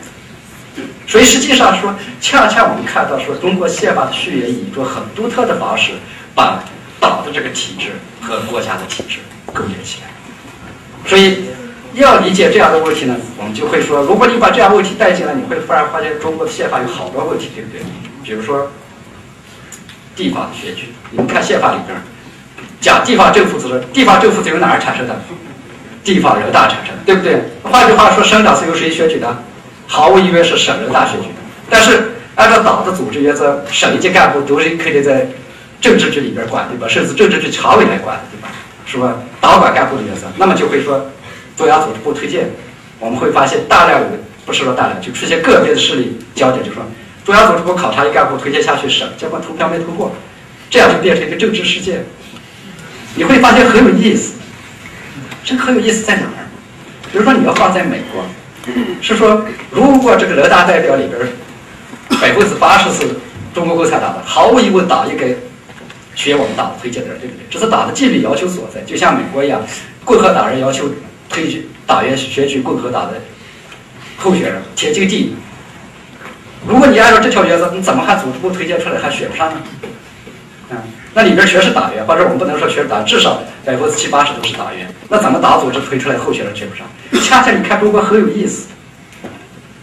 [1.06, 5.92] 所以实际上说，恰恰我们看到说，中国宪法的序言以一种很独特的方式。
[6.32, 6.62] 把
[7.00, 7.88] 党的这个体制
[8.22, 9.18] 和国家的体制
[9.52, 10.08] 勾连起来，
[11.04, 11.46] 所以
[11.94, 17.80] 要理解这样的问题呢，我们就会说，如果你把这样问题带进来，你会忽然发现中国的宪法有好多问题，对不对？
[18.22, 18.70] 比如说
[20.14, 22.00] 地方的选举，你们看宪法里边
[22.80, 25.20] 讲地方政府责任，地方政府是由哪儿产生的？
[26.04, 27.42] 地方人大产生，对不对？
[27.64, 29.42] 换句话说，省长是由谁选举的？
[29.90, 31.28] 毫无疑问是省人大选举。
[31.68, 35.26] 但是按照党的组织原则，省一级干部都是可以在。
[35.80, 36.86] 政治局里边管对吧？
[36.86, 38.48] 甚至政治局常委来管对吧？
[38.84, 39.16] 是吧？
[39.40, 41.10] 党管干部的原则，那么就会说
[41.56, 42.50] 中央组织部推荐，
[42.98, 44.08] 我们会发现大量的
[44.44, 46.82] 不是说大量，就出现个别的势力焦点，就说
[47.24, 50.14] 中央组织部考察一干部推荐下去省，结果投票没通过，
[50.68, 52.04] 这样就变成一个政治事件。
[53.14, 54.34] 你会发现很有意思，
[55.42, 56.24] 这很有意思在哪？
[57.10, 58.22] 比如说你要放在美国，
[59.00, 61.18] 是说如果这个人大代表里边
[62.20, 63.14] 百分之八十是
[63.54, 65.34] 中国共产党的，毫无疑问党应该。
[66.16, 67.46] 选我们党的推荐人，对不对？
[67.48, 69.62] 这是党的纪律要求所在，就像美国一样，
[70.04, 70.90] 共和党人要求
[71.30, 73.14] 推举党员选举共和党的
[74.18, 75.34] 候选人，天经地义。
[76.66, 79.60] 如果你按照这条原则，你怎么还组织部推荐出来还选不上呢？
[80.70, 80.76] 嗯，
[81.12, 84.86] 那里边全是党员，或者我们不能说全是党，至少百分之七八十都是党员。
[85.08, 86.86] 那怎么党组织推出来候选人选不上？
[87.24, 88.68] 恰恰你看中国很有意思，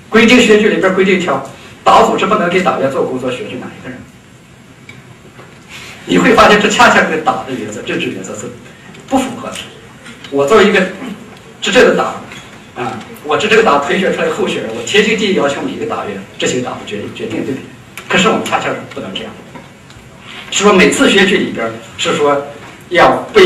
[0.09, 1.43] 规定选举里边规定一条，
[1.84, 3.99] 党组织不能给党员做工作，选举哪一个人？
[6.05, 8.49] 你会发现，这恰恰跟党的原则、政治原则是
[9.09, 9.55] 不符合的。
[10.32, 10.82] 我作为一个
[11.61, 12.21] 执政的党，
[12.75, 17.65] 啊，我执政党推选出来候选人，我天经地义要求每一个党员执行党的决决定，对不对？
[18.07, 19.32] 可是我们恰恰不能这样，
[20.52, 22.48] 是说每次选举里边是说
[22.89, 23.39] 要不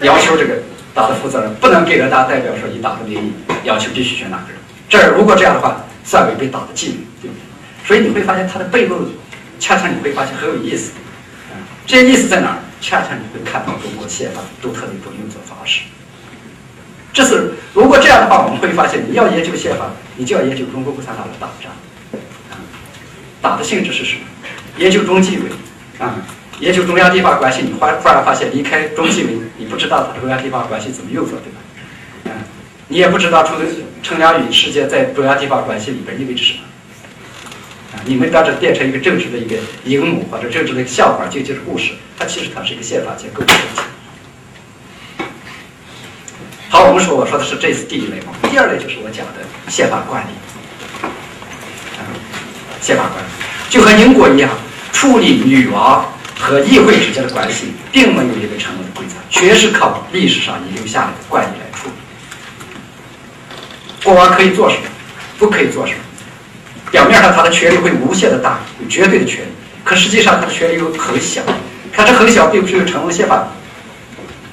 [0.00, 0.62] 要求这个
[0.94, 3.32] 党的负责人不能给人大代表说以党的名义
[3.64, 4.58] 要求必须选哪个人。
[4.88, 7.86] 这儿如果这样的话，算违背党的纪律，对不对？
[7.86, 8.96] 所以你会发现它的背后，
[9.58, 10.92] 恰恰你会发现很有意思。
[11.86, 12.58] 这些意思在哪儿？
[12.80, 15.80] 恰恰你会看到中国宪法独特的一种运作方式。
[17.14, 21.72] 这是如果这样的话，我们会发现，你要研究宪法，你就要研究中国共产党的党章。
[23.40, 24.22] 党的性质是什么？
[24.76, 25.44] 研究中纪委，
[25.98, 26.16] 啊，
[26.60, 31.58] 研究中央地方关系，你忽忽然发现，离开中纪委， 你不知道它中央地方关系怎么运作，对吧？
[32.24, 32.32] 嗯，
[32.88, 33.56] 你也不知道称
[34.02, 36.60] 称量与事件在中央地方关系里边意味着什么。
[37.92, 43.54] 啊，你们当这变成一个政治的一个荧幕或者政治的一个笑话，就就是故事，它其实它是一个宪法结构问题。
[46.70, 50.28] 好，我们说我说的是这是第一类嘛，第二类就是我讲的宪法惯例。
[51.98, 52.02] 啊，
[52.80, 53.28] 宪法惯例
[53.70, 54.50] 就和英国一样，
[54.92, 56.04] 处理女王
[56.38, 61.94] 和议会之间的关系，并没有一个成文的规则，全是靠历史上遗留下来的惯例来处理。
[64.04, 64.82] 国王可以做什么，
[65.38, 65.98] 不可以做什么。
[66.90, 69.48] 表面上他的权力会无限的大，有绝对的权利，
[69.82, 71.42] 可实际上他的权力又很小。
[71.92, 73.48] 他这很小，并不是由成文宪法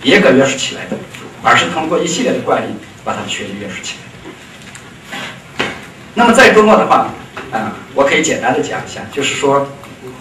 [0.03, 0.97] 严格约束起来的。
[1.43, 2.67] 而是通过一系列的惯例
[3.03, 5.65] 把他的权力约束起来。
[6.13, 7.09] 那么在中国的话，
[7.51, 9.67] 啊，我可以简单的讲一下，就是说，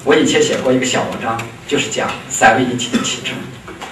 [0.05, 1.38] 我以前写过一个小文章，
[1.68, 3.32] 就是讲三位一体的体制。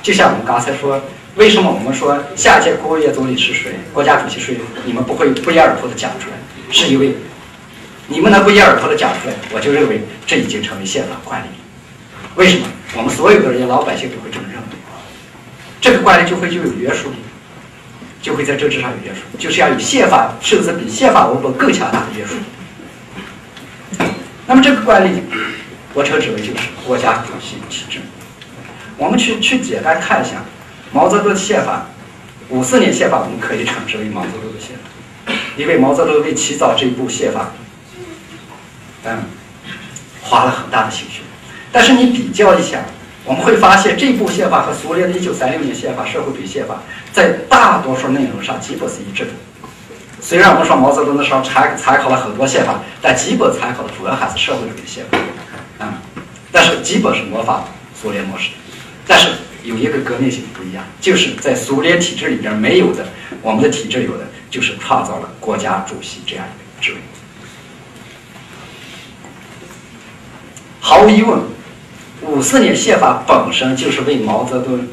[0.02, 1.00] 就像我们刚才说，
[1.36, 6.36] 为什么我们说下届国务院总理是谁，国家主席是谁，你们不会不一而足的讲出来，
[6.70, 7.14] 是因为
[8.06, 11.48] 你们能不一而足的讲出来，我就认为这已经成为宪法惯例。
[12.36, 12.66] 为什么？
[12.96, 14.62] 我们所有的人，老百姓都会这么认为。
[15.80, 17.16] 这个惯例就会就有约束力，
[18.22, 22.34] 就会在政治上有约束，就是要有宪法甚至比宪法文本更强大的约束。
[24.46, 25.22] 那么这个惯例，
[25.98, 27.98] 我称之为就是国家主席体制。
[28.96, 30.44] 我们去去简单看一下
[30.92, 31.86] 毛泽东的宪法，
[32.50, 37.50] 五四年宪法我们可以称之为毛泽东的宪法，因为毛泽东为起草这部宪法，
[39.02, 39.24] 嗯，
[40.22, 41.22] 花了很大的心血。
[41.72, 42.78] 但是你比较一下。
[43.24, 46.80] 我们会发现，这部宪法和苏联的一九三六年宪法、社会主义宪法
[47.12, 49.32] 在大多数内容上基本是一致的。
[50.18, 55.18] 虽然我们说毛泽东的时候参参考了很多宪法，但基本参考的主要还是社会主义宪法，
[56.58, 58.48] 但是基本是模仿苏联模式。
[59.06, 59.28] 但是
[59.62, 63.06] 有一个革命性不一样，就是在苏联体制里边没有的，
[63.42, 66.98] 我们的体制有的，就是创造了国家主席这样一个职位。
[70.80, 71.38] 毫无疑问。
[72.22, 74.84] 五四年宪法本身就是为毛泽东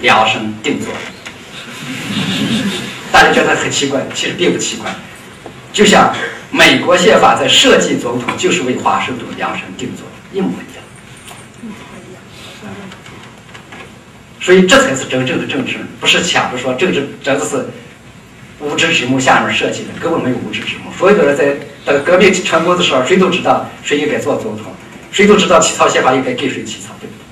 [0.00, 1.00] 量身定做的，
[3.12, 4.90] 大家觉得很奇怪，其实并不奇怪。
[5.70, 6.16] 就像
[6.50, 10.69] 美国宪法在设计总统就是为华盛顿量身定做的，一模一样。
[14.40, 17.66] 所以这才是真正的政治，不是抢着说政治真的是
[18.58, 20.90] 无知之幕下面设计的，根本没有无知之幕。
[20.98, 24.72] 所有的人在等革命成功的时候，谁都知道谁应该做总统。
[25.12, 27.24] 谁都知道起草宪法应该给谁起草，对不对？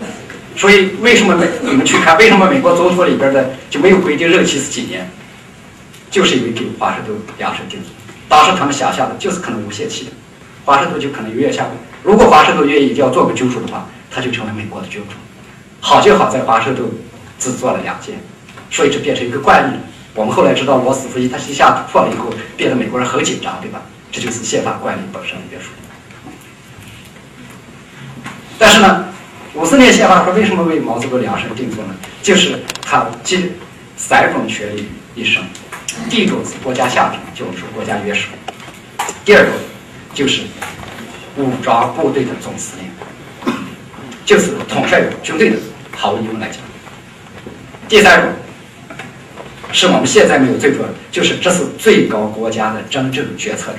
[0.00, 0.06] 嗯。
[0.56, 5.08] 所以为什么美你们去看为什么美国总统里边的就没有规定任期是几年？
[6.10, 7.90] 就是因为给华盛顿量身定做。
[8.28, 10.10] 当时他们想象的就是可能无限期的，
[10.64, 11.70] 华盛顿就可能永远下来。
[12.02, 15.14] 如果华盛顿愿意一定要做个君主的话，他就成为美国的君主。
[15.80, 16.88] 好就好在华盛顿
[17.38, 18.18] 只做了两件，
[18.70, 19.76] 所以这变成一个惯例。
[20.14, 23.82] 我们后来知道罗斯福一他一下突破了以后，变得美国人很紧张，对吧？
[24.10, 25.66] 这就是宪法惯例本身的约束。
[28.58, 29.04] 但是呢，
[29.54, 31.94] 五四年宪法说为什么为毛泽东量身定做呢？
[32.22, 33.52] 就是他集
[33.96, 35.42] 三种权利一身。
[36.10, 38.30] 第一种是国家下令，就是国家约束；
[39.24, 39.52] 第二种
[40.12, 40.42] 就是
[41.36, 42.86] 武装部队的总司令，
[44.28, 45.56] 就是统帅军队的，
[45.96, 46.58] 毫无疑问来讲；
[47.88, 48.30] 第三种
[49.72, 53.78] 是我们现在没有最重要的，就是这是最高国家的真正决策者。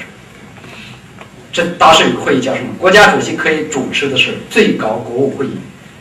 [1.54, 2.70] 这当时有个会议叫什么？
[2.80, 5.52] 国家主席可以主持的是最高国务会议。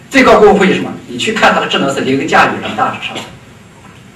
[0.08, 0.90] 最高国务会议什么？
[1.08, 3.14] 你去看它的职能是凌驾于人大之上。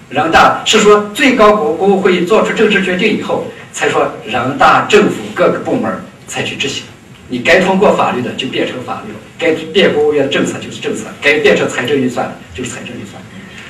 [0.08, 5.92] 人大是说最高国国务会议做出政治决定以后，才说人大政府各个部门
[6.26, 6.84] 才去执行。
[7.28, 13.20] 你该通过法律的就变成法律了，该变国务院的政策就是政策，该变成财政预算就是财政预算。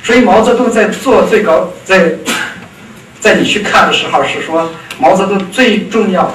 [0.05, 2.13] 所以毛泽东在做最高，在
[3.19, 6.35] 在你去看的时候是说毛泽东最重要的。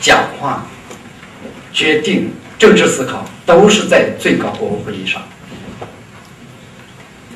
[0.00, 0.64] 讲话、
[1.72, 5.20] 决定、政治思考，都是在最高国务会议上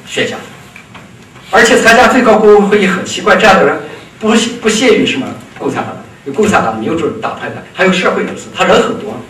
[0.06, 0.38] 宣讲。
[1.50, 3.80] 而且参加最高国务会议很奇怪，这样的人
[4.20, 4.28] 不
[4.60, 5.26] 不限于什么
[5.58, 9.20] 共产党，有共产党、民主党派的，还有社会人士，他人很多。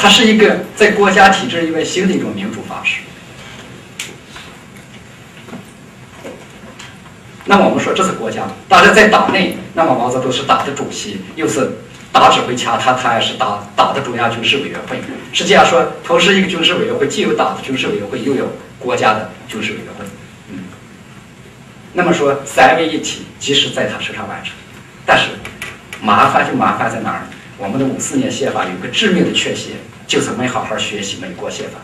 [0.00, 3.02] 它是一个在国家体制以外新的一种民主方式。
[7.44, 11.70] 那么我们说这是国家，但是在党内，那么毛泽东是党的主席，又是
[12.10, 14.98] 党指挥枪，他他还是党党的中央军事委员会。
[15.34, 20.04] 实际上说，同时一个军事委员会既有党的军事委员会，又有国家的军事委员会。
[20.48, 20.64] 嗯，
[21.92, 24.54] 那么说三位一体，即使在他身上完成，
[25.04, 25.24] 但是
[26.00, 27.26] 麻烦就麻烦在哪儿？
[27.60, 29.72] 我们的五四年宪法有个致命的缺陷，
[30.06, 31.76] 就是没好好学习美国宪法，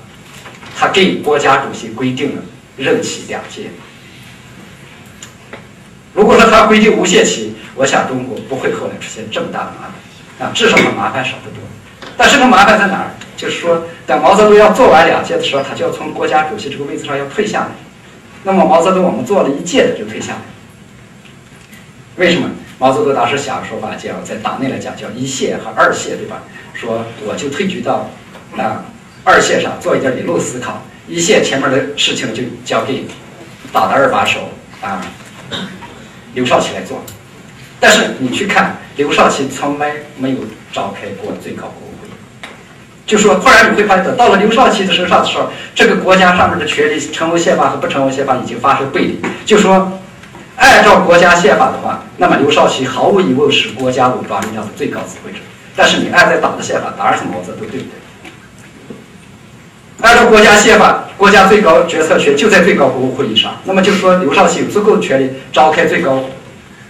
[0.74, 2.42] 他给国家主席规定了
[2.78, 3.64] 任期两届。
[6.14, 9.92] 如果说他规定无限期，我想中国不会后来出现这么大的麻
[10.38, 11.60] 烦，啊，至少麻烦少得多。
[12.16, 13.10] 但是这麻烦在哪儿？
[13.36, 17.68] 就是说，等毛泽东要做完两届的时候，他就要从国家主席这个位置上要退下来。
[18.44, 20.40] 那么毛泽东我们做了一届的就退下来，
[22.16, 22.48] 为什么？
[22.78, 26.42] 毛泽东当时想说法叫在党内来讲叫一线和二线，对吧？
[26.74, 28.10] 说我就退居到
[28.54, 28.84] 啊
[29.24, 33.06] 二线上做一点理论思考，一线前面的事情就交给
[33.72, 34.50] 党的二把手
[34.82, 35.00] 啊
[36.34, 37.02] 刘少奇来做。
[37.80, 40.38] 但是你去看刘少奇从来没有
[40.70, 42.08] 召开过最高国务会，
[43.06, 49.98] 就说后来你会发现，到了刘少奇的身上的时候，这个国家上面的权力成文宪法和不成文宪法已经发生背离，就说。
[50.66, 55.38] 按照国家宪法的话，那么刘少奇毫无疑问是国家武装力量的最高指挥者。
[55.74, 57.84] 但是你按在党的宪法，当然是毛泽东，对不对？
[60.00, 63.56] 按照国家宪法，国家最高决策权就在最高国务会议上。
[63.64, 66.24] 那么就是说，刘少奇有足够的权利召开最高，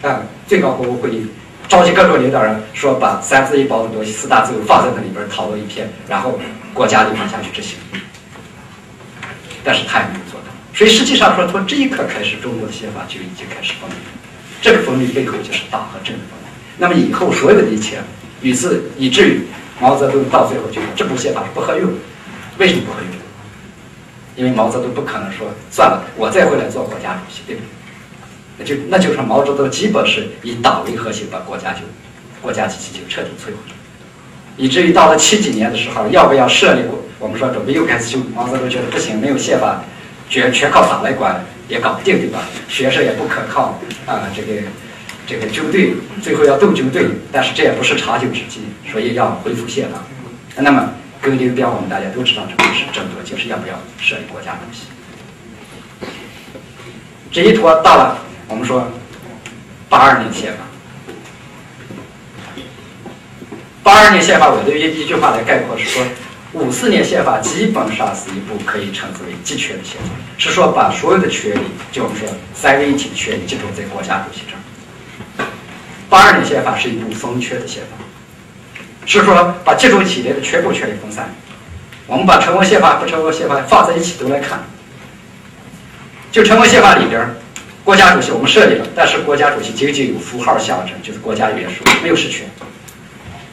[0.02, 1.26] 啊，最高国务会议，
[1.68, 6.38] 召集各种领导人，说把三字一包的东西、四大自由放在那里边讨论一片，然后
[6.72, 7.78] 国家就往下去执行。
[9.62, 10.35] 但是他也没有做。
[10.76, 13.94] 所以实际上说，从这一刻开始，中国的宪法就已经开始分离。
[14.60, 16.46] 这个分离背后就是党和政的分离。
[16.76, 17.96] 那么以后所有的一切，
[18.42, 19.40] 以至以至于
[19.80, 21.90] 毛泽东到最后就这部宪法是不合用。
[22.58, 23.10] 为什么不合用？
[24.36, 27.66] 因为毛泽东不可能说算了，我再回来做国家主席，对不对？
[28.58, 31.80] 那就那就是毛泽东基本是以党为核心，把国家就
[32.42, 33.74] 国家机器就彻底摧毁了。
[34.58, 37.02] 以至于到了七几年的时候，要不要设立国？
[37.18, 39.82] 我们说准备又开始修，毛泽东觉得不行，没有宪法。
[40.28, 42.42] 全全靠党来管也搞不定，对吧？
[42.68, 44.62] 学生也不可靠啊，这个
[45.26, 48.60] 这个军队最后要斗军队，但是这也不是长久之计，
[48.90, 49.98] 所以要恢复宪法。
[50.56, 50.90] 那么
[51.22, 54.86] 根据标，我们大家都知道，这个是争夺，就是要不要设立国家东西。
[57.30, 58.18] 这一拖到了，
[58.48, 58.90] 我们说
[59.88, 60.64] 八二年宪法，
[63.82, 66.02] 八二年宪法，我的一一句话来概括是说。
[66.56, 71.60] 五四年宪法基本上是一部可以称之为集权的宪法，是说把所有的权利，
[71.92, 75.46] 就我们说三位一体的权利集中在国家主席这儿。
[76.08, 77.98] 八二年宪法是一部分权的宪法，
[79.04, 81.28] 是说把集中起来的全部权力分散。
[82.06, 84.64] 我们把成文宪法不成文宪法放在一起都来看，
[86.32, 87.28] 就成文宪法里边，
[87.84, 92.48] 国家主席我们设立了，但是国家主席仅仅有符号象征，就是国家元首，没有实权。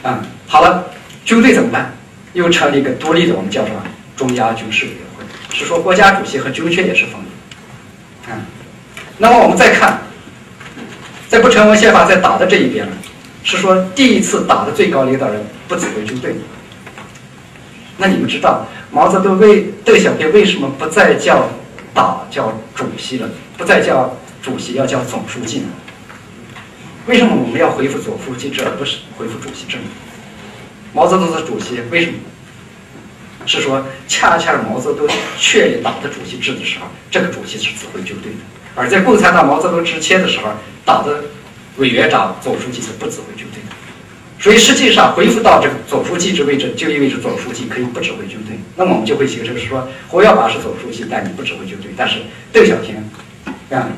[0.03, 0.89] 啊，好了，
[1.25, 1.93] 军队怎么办？
[2.33, 3.81] 又成立一个独立的，我们叫什么
[4.15, 5.23] 中央军事委员会？
[5.55, 8.31] 是说国家主席和军权也是分离。
[8.31, 8.41] 嗯，
[9.17, 10.01] 那么我们再看，
[11.29, 12.91] 在不成文宪法在党的这一边呢，
[13.43, 16.35] 是说第一次党的最高领导人不指挥军队。
[17.97, 21.47] 那你们知道毛泽东为邓小平为什么不再叫
[21.93, 25.67] 党叫主席了，不再叫主席要叫总书记呢？
[27.05, 29.83] 为什么我们要恢复总书记制而不是恢复主席制呢？
[30.93, 32.17] 毛泽东是主席，为什么？
[33.45, 35.05] 是说恰恰毛泽东
[35.37, 38.37] 确立党的主席制的时候，这个主席是指挥军队的；
[38.73, 40.51] 而在共产党毛泽东之前的时候，
[40.85, 41.25] 党的
[41.75, 43.75] 委员长、总书记是不指挥军队的。
[44.39, 48.57] 所以实际上恢复到这个总书记之位置，就意味着总书记可以不指挥军队。
[48.77, 52.19] 那么我们就会形成说，胡耀邦是总书记，但你不指挥军队；但是
[52.53, 52.95] 邓小平，
[53.77, 53.89] 啊，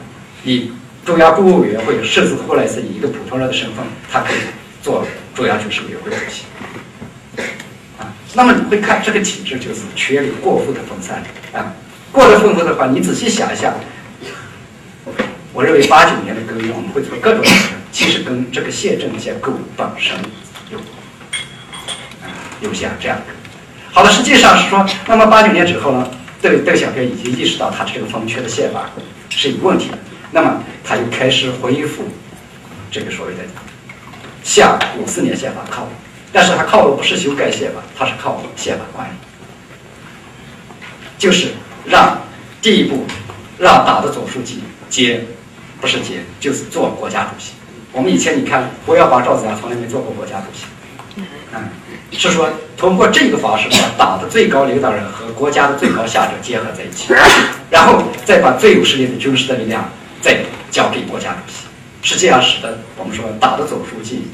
[0.43, 0.71] 以
[1.05, 4.37] 中央公务委员会，甚至后来是以一个普通人的身份，他可以
[4.81, 6.45] 做中央军事委员会主席。
[8.35, 11.23] 那么你会看这个体制就是权力过分的分散
[11.53, 11.73] 啊，
[12.11, 13.73] 过了分散的话，你仔细想一下，
[15.53, 17.45] 我认为八九年的革命我们会做各种，
[17.93, 20.17] 其实跟这个宪政结构本身
[20.69, 20.77] 有
[22.59, 23.33] 有像这样的。
[23.93, 26.05] 好了，实际上是说，那么八九年之后呢，
[26.41, 28.89] 邓邓小平已经意识到他这个分权的宪法
[29.29, 29.97] 是有问题的，
[30.31, 32.03] 那么他就开始恢复
[32.91, 33.39] 这个所谓的
[34.43, 35.91] 向五四年宪法靠拢。
[36.35, 39.13] 但是他靠的不是修改宪法，他是靠宪法管理，
[41.17, 41.47] 就是
[41.85, 42.19] 让
[42.61, 43.05] 第一步
[43.57, 45.23] 让党的总书记接，
[45.79, 47.53] 不是接，就是做国家主席。
[47.93, 51.23] 我们以前你看胡耀邦、赵子阳从来没做过国家主席，
[51.53, 51.69] 嗯，
[52.11, 57.13] 是说通过这个方式把党的最高领导人和国家的最高下者结合在一起，
[57.69, 61.59] 然后再把最有实力的军事的力量再交给国家主席，
[62.01, 64.27] 是这样使得我们说党的总书记、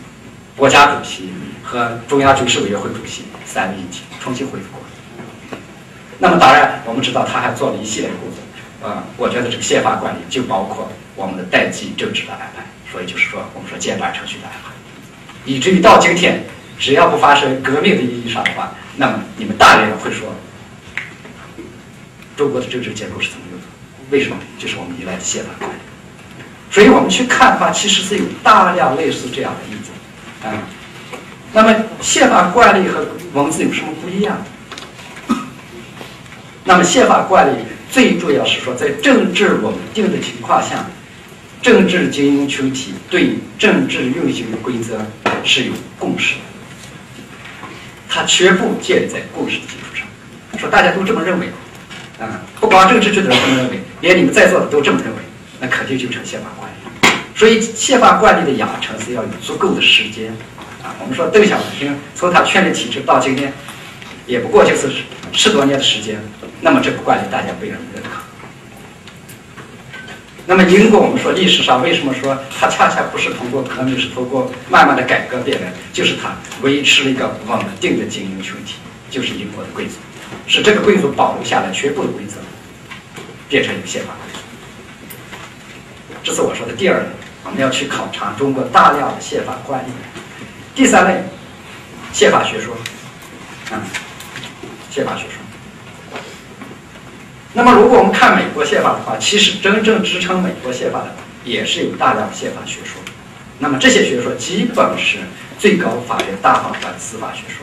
[0.58, 1.32] 国家主席
[1.72, 5.58] 和中央军事委员会主席三位一体重新恢复过来。
[6.20, 14.72] 那么当然，我们知道他还做了一系列工作，啊，我觉得这个宪法管理就包括我们的代际政治的安排，所以就是说我们说简单程序的安排，
[15.46, 16.44] 以至于到今天，
[16.78, 20.36] 只要不发生革命的意义上的话，那么你们大人会说，
[22.36, 23.70] 中国的政治结构是怎么运作？
[24.10, 24.36] 为什么？
[24.60, 25.76] 就是我们依赖的宪法管理。
[26.70, 29.92] 所以我们去看的话，其实是有大量类似这样的例子，
[30.46, 30.68] 啊，
[31.54, 34.42] 那么宪法惯例和文字有什么不一样？
[36.64, 37.58] 那么宪法惯例
[37.90, 40.86] 最重要是说，在政治稳定的情况下，
[41.62, 44.98] 政治精英群体对政治运行的规则
[45.44, 46.42] 是有共识的，
[48.08, 50.08] 它全部建立在共识的基础上。
[50.58, 51.48] 说大家都这么认为，
[52.20, 55.18] 啊，不光政治局的人这么认为，连你们在座的都这么认为，
[55.60, 56.76] 那肯定就成宪法惯例。
[57.36, 60.32] 所以宪法惯例的养成是要有足够的时间，
[60.84, 63.54] 啊，我们说邓小平从他确立体制到今天，
[64.26, 64.90] 也不过就是
[65.32, 66.20] 十多年的时间。
[66.60, 68.10] 那么这个惯例大家不人认可。
[70.48, 78.76] 那么英国，我们说历史上为什么说它恰恰不是通过革命，是通过慢慢的改革变来，就是它维持了一个稳定的精英群体，
[79.10, 79.94] 就是英国的贵族，
[80.48, 82.38] 使这个贵族保留下来全部的规则，
[83.48, 84.14] 变成一个宪法。
[86.24, 87.06] 这是我说的第二个，
[87.46, 89.92] 我们要去考察中国大量的宪法惯例。
[90.74, 91.22] 第三类，
[92.14, 92.74] 宪法学说，
[93.72, 93.84] 啊，
[94.90, 95.32] 宪法学说。
[97.54, 101.14] 那么，如果我们看美国宪法的话，其实真正支撑美国宪法的
[101.44, 103.02] 也是有大量的宪法学说。
[103.60, 105.18] 那么这些学说基本是
[105.60, 107.58] 最高法院大法官司法学说。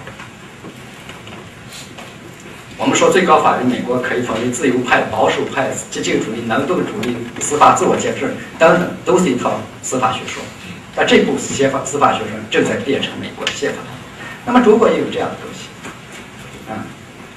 [2.77, 10.43] 我们说最高法院，美国可以分为自由派、保守派、激进主义、能动主义、司法自我监制等等，都是一套司法学说。
[10.99, 13.79] 那这部宪法司法学生正在变成美国的宪法。
[14.45, 15.69] 那么中国也有这样的东西，
[16.69, 16.83] 啊。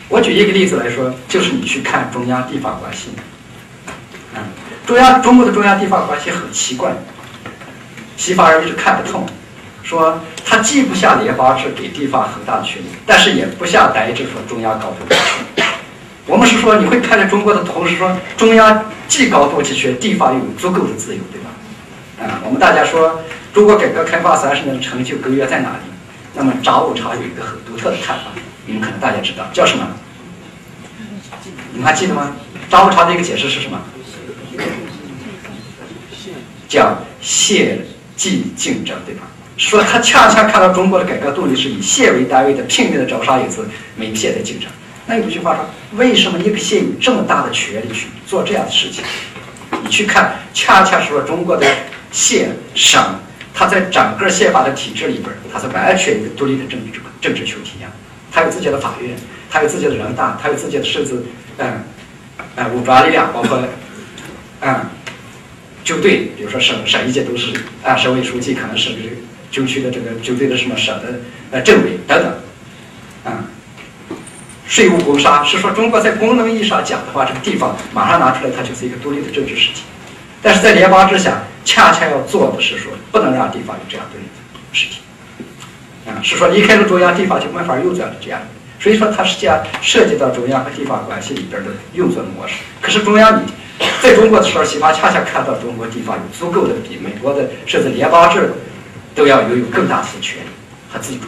[0.10, 3.10] 我举一个例子来说，就是你去看中央地方关系，
[4.34, 4.42] 啊，
[4.88, 6.92] 中央中国的中央地方关系很奇怪，
[8.18, 9.26] 西方人一直看不通，
[9.84, 15.16] 说它既不像联邦制给地方很大的权力，但是也不像德制说中央高度集
[15.56, 15.66] 权。
[16.26, 21.50] 我们是说你会看着中国的同时说中央既高度集权，地方又有足够的自由，对吧？
[22.22, 23.22] 啊，我们大家说
[23.54, 25.84] 中国改革开放三十年的成就根源在哪里？
[26.34, 28.26] 那么张五常有一个很独特的看法。
[28.66, 29.88] 你们可能大家知道叫什么？
[31.74, 32.36] 你们还记得吗？
[32.70, 33.82] 张五常的一个解释是什么？
[36.70, 37.80] 叫县
[38.16, 39.24] 际竞争，对吧？
[39.58, 44.70] 说他恰恰看到中国的改革动力是以县为单位的拼命的招商引资，每个县在竞争。
[45.06, 45.66] 那有句话说，
[45.98, 49.04] 为什么一个县有这么大的权力去做这样的事情？
[49.84, 51.68] 你去看，恰恰说中国的
[52.12, 53.04] 县省，
[53.54, 57.92] 它在整个宪法的体制里边，它是完全一个独立的政治政治群体一样。
[58.34, 59.14] 他有自己的法院，
[59.50, 61.22] 他有自己的人大，他有自己的甚至，
[61.58, 61.84] 嗯，
[62.56, 63.62] 嗯，武装力量，包括，
[64.62, 64.86] 嗯，
[65.84, 67.52] 军队，比如说省省一级都是
[67.84, 69.10] 啊，省委书记可能是这个
[69.52, 71.20] 军区的这个军队的什么省的
[71.52, 72.34] 呃政委等等，
[73.26, 73.44] 嗯，
[74.66, 79.82] 税务工商是说中国在功能意义上讲的话，这个地方马上拿出来，它就是一个独立的政治实体，
[80.42, 84.20] 但是在联邦之下，恰恰要做的是说，不能让地方有这样的
[84.74, 85.02] 事情。
[86.06, 88.42] 啊，是说离开了中央，地方就没法运转了这样，
[88.80, 92.56] 所以说它是这样涉及到中央和地方关系里边的运作模式。
[92.82, 93.52] 可是中央你
[94.02, 98.54] 在中国的时候，西方恰恰看到中国地方有足够的比美国的甚至联邦制
[99.14, 100.48] 都要拥有更大的权利
[100.92, 101.28] 和自主。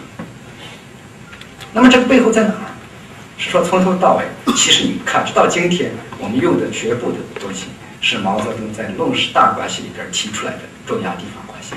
[1.71, 2.69] 那么这个背后在哪儿？
[3.35, 4.23] 是说从头到尾，
[4.55, 7.65] 其实你看，直到今天我们用的全部的东西，
[8.03, 11.73] 是毛泽东在《论十大关系》里边提出来的中央地方关系。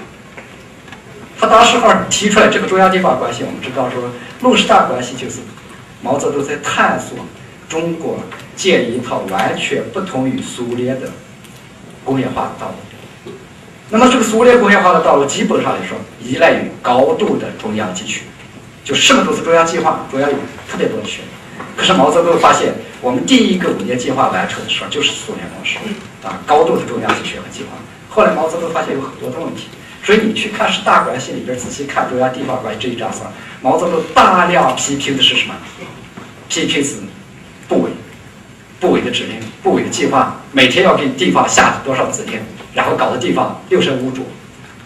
[1.39, 4.11] 他当时候提出来这个中央地方关系，我们知道说，
[4.41, 5.39] 论十大关系就是
[6.03, 7.17] 毛泽东在探索
[7.69, 8.19] 中国
[8.57, 11.13] 建一套完全不同于苏联的
[12.05, 13.33] 工业化的道路。
[13.89, 18.25] 那么这个苏联工业化的道路，基本上来说依赖于高度的中央集权，
[18.83, 20.37] 就什么都是中央计划，中央有
[20.69, 21.25] 特别多的权。
[21.77, 25.77] 可是毛泽东发现，我们第一个五年计划完成的时候就是苏联模式，
[26.27, 27.71] 啊，高度的中央集权和计划。
[28.11, 29.69] 后来毛泽东发现有很多的问题。
[30.03, 35.55] 所以你去看是大关系里边仔细看中央地方关系这一章上，毛泽东大量批评的是什么？
[36.49, 36.99] 批评是
[37.67, 37.91] 部委、
[38.79, 42.41] 部委的指令、部委的计划，每天要给地方下多少指令，
[42.73, 44.29] 然后搞得地方六神无主。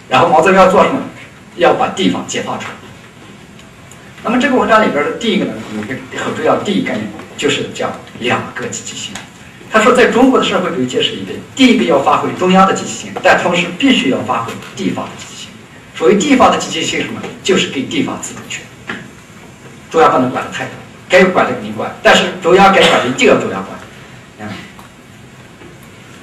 [0.09, 1.01] 然后毛泽东要做什么？
[1.57, 2.71] 要把地方解放出来。
[4.25, 9.13] 那么这个文章里边的第一个呢，有一个很重要的第一概念，就是叫两个积极性。
[9.73, 15.51] 他说，在中国的社会主义建设里边，第一个要发挥中央的积极性，但同时必须要发挥地方的积极性。
[15.95, 17.21] 所谓地方的积极性，什么？
[17.45, 18.63] 就是给地方自主权。
[19.91, 20.73] 中央不能管的太多，
[21.09, 23.79] 该管的你管，但是中央该管的一定要中央管。
[24.41, 24.49] 嗯，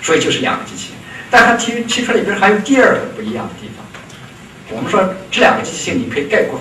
[0.02, 0.92] 所以就是两个机器。
[1.30, 3.86] 但他提提出里边还有第二个不一样的地方。
[4.70, 6.60] 我们说这两个机器性，你可以概括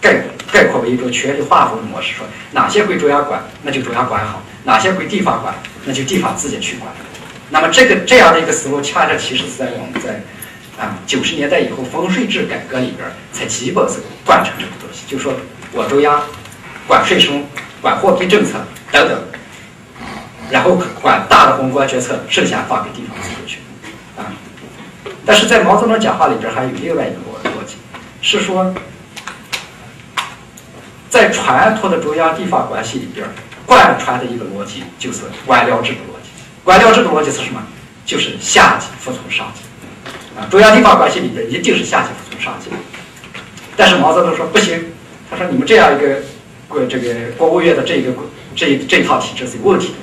[0.00, 5.54] 概概括为一种权力划分的模式，说哪些归中央管，那就中央管好；哪些归地方管，
[5.84, 6.90] 那就地方自己去管。
[7.50, 10.20] 那么这个这样的一个思路，恰恰其实是在我们在
[10.82, 15.32] 啊九十年代以后分税制改革里边才基本是贯彻这个东西，就说
[15.72, 16.20] 我中央。
[16.86, 17.32] 管税收、
[17.80, 18.62] 管货币政策
[18.92, 19.18] 等等，
[20.50, 23.58] 然后管大的宏观决策，剩下放给地方自治去
[24.18, 24.28] 啊。
[25.24, 27.76] 但是在毛泽东讲话里边还有另外一个逻辑，
[28.20, 28.74] 是说，
[31.08, 33.26] 在传统的中央地方关系里边，
[33.66, 36.30] 贯穿的一个逻辑就是官僚制的逻辑。
[36.62, 37.62] 官僚制的逻辑是什么？
[38.04, 39.62] 就是下级服从上级
[40.38, 40.46] 啊。
[40.50, 42.70] 中央地方关系里边一定是下级服从上级。
[43.76, 44.92] 但是毛泽东说不行，
[45.30, 46.22] 他说你们这样一个。
[46.66, 48.10] 国这个国务院的这个
[48.56, 49.94] 这这套体制是有问题的。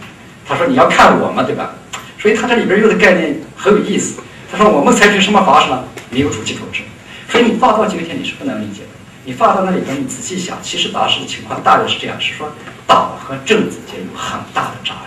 [0.47, 1.73] 他说你要看我们，对吧？
[2.19, 4.21] 所以他这里边用的概念很有意思。
[4.49, 5.83] 他说我们采取什么方式呢？
[6.11, 6.83] 民主集统制。
[7.29, 8.89] 所以你放到今天你是不能理解的。
[9.25, 12.53] 你放到那里边，你仔细想，其实当时的情况大约是这样：是说
[12.87, 15.03] 党和政之间有很大的障碍。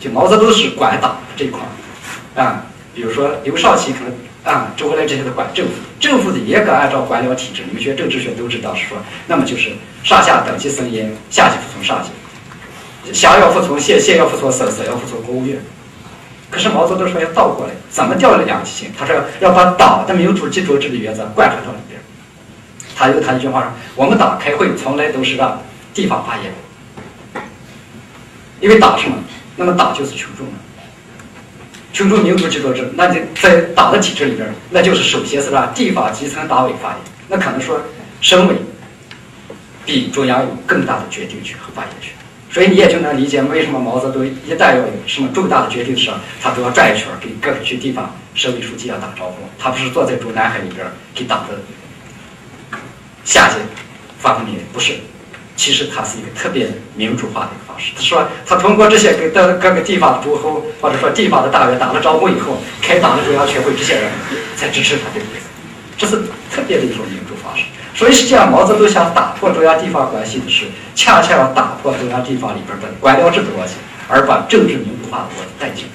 [0.00, 1.60] 就毛泽东是管党这一块
[2.34, 4.12] 啊，比如说刘少奇可能。
[4.44, 15.58] 啊，周恩来这些的管政府，政府的严格按照官僚体制，你们学政治学都知道是说，那么就是上下等级森严，下级服从上级，辖要服从县，县要服从省，省要服从国务院。
[16.50, 18.92] 可是毛泽东说要倒过来，怎么调了两极性？
[18.98, 21.98] 他说要把党的民主集中制的原则贯穿到里边。
[22.94, 25.58] 他有他一句话说：我们党开会从来都是让
[25.94, 26.52] 地方发言，
[28.60, 29.16] 因为党是嘛，
[29.56, 30.54] 那么党就是群众嘛。
[31.92, 36.98] 群众民主制度制，那就在党的体制里边，那就是首先是让地方基层党委发言。
[37.28, 37.80] 那可能说，
[38.20, 38.56] 省委
[39.84, 42.12] 比中央有更大的决定权和发言权。
[42.50, 49.48] 所以你也就能理解为什么毛泽东一旦要有什么重大的决定时，他都要转一圈给各个区地方省委书记要打招呼。
[49.58, 50.84] 他不是坐在中南海里边
[51.14, 51.60] 给党的
[53.24, 53.56] 下级
[54.18, 54.94] 发命令，不是。
[55.56, 57.92] 其实它是一个特别民主化的一个方式。
[57.96, 64.10] 他说，他通过这些跟各各个地方的诸侯，或者说地方的大员打了招呼以后，开党的中央全会，这些人
[64.56, 65.46] 才支持他的意思。
[65.96, 66.16] 这是
[66.50, 67.64] 特别的一种民主方式。
[67.94, 73.74] 所以实际上，毛泽东想打破中央地方关系的是，恰恰要打破中央地方里边的官僚制的逻辑，
[74.08, 75.90] 而把政治民主化的逻辑带进来。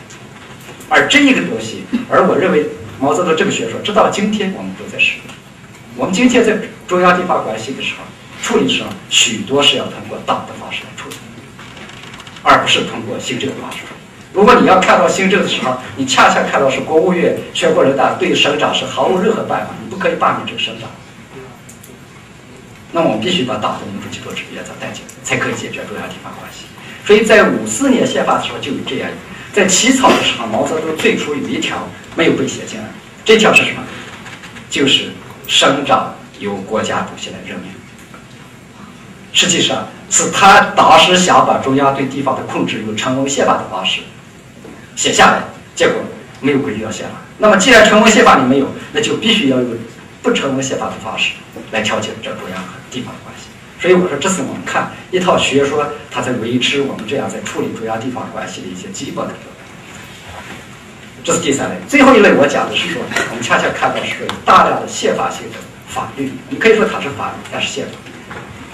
[0.88, 2.66] 而这一个东西，而我认为
[3.00, 5.26] 毛泽东这个学说，直到今天我们都在使用。
[5.98, 6.58] 我们今天在
[6.88, 8.04] 中央地方关系的时候。
[8.42, 11.16] 处理上许多是要通过党的方式来处理，
[12.42, 13.80] 而不是通过行政的方式。
[14.32, 20.90] 如果你要看到行政的时候，你恰恰看到是国务院、全国人大对省长是毫无任何办法，你不可以罢免这个省长。
[22.92, 26.66] 那我们必须把党的民主基础制原则带进来，才可以解决中央地方关系。
[27.06, 29.10] 所以在五四年宪法的时候就有这样，
[29.52, 32.86] 在起草的时候，毛泽东最初有一条没有被写进来，
[33.26, 33.84] 这条是什么？
[34.70, 35.12] 就是
[35.48, 37.72] 省长由国家主席来任命。
[39.40, 44.02] 实际上是他当时想把中央对地方的控制用成文宪法的方式
[44.98, 45.44] 写下来，
[45.74, 45.96] 结果
[46.42, 47.14] 没有规定到宪法。
[47.38, 49.78] 那么既然成文宪法里没有，那就必须要用
[50.22, 51.32] 不成文宪法的方式
[51.72, 53.48] 来调节这中央和地方的关系。
[53.80, 59.34] 所以我说，这是我们看一套学说，它在维持我们这样在处理中央地方关系的一些基本的。
[61.24, 65.56] 这是第三类，最后一类我讲的是说，我们恰恰看到是大量的宪法性的
[65.88, 67.94] 法律，你可以说它是法律，但是宪法。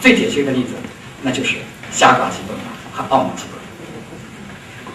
[0.06, 0.76] 最典型的例子，
[1.23, 1.56] 那就是
[1.91, 2.64] 香港基本法
[2.94, 4.94] 和澳门基本法。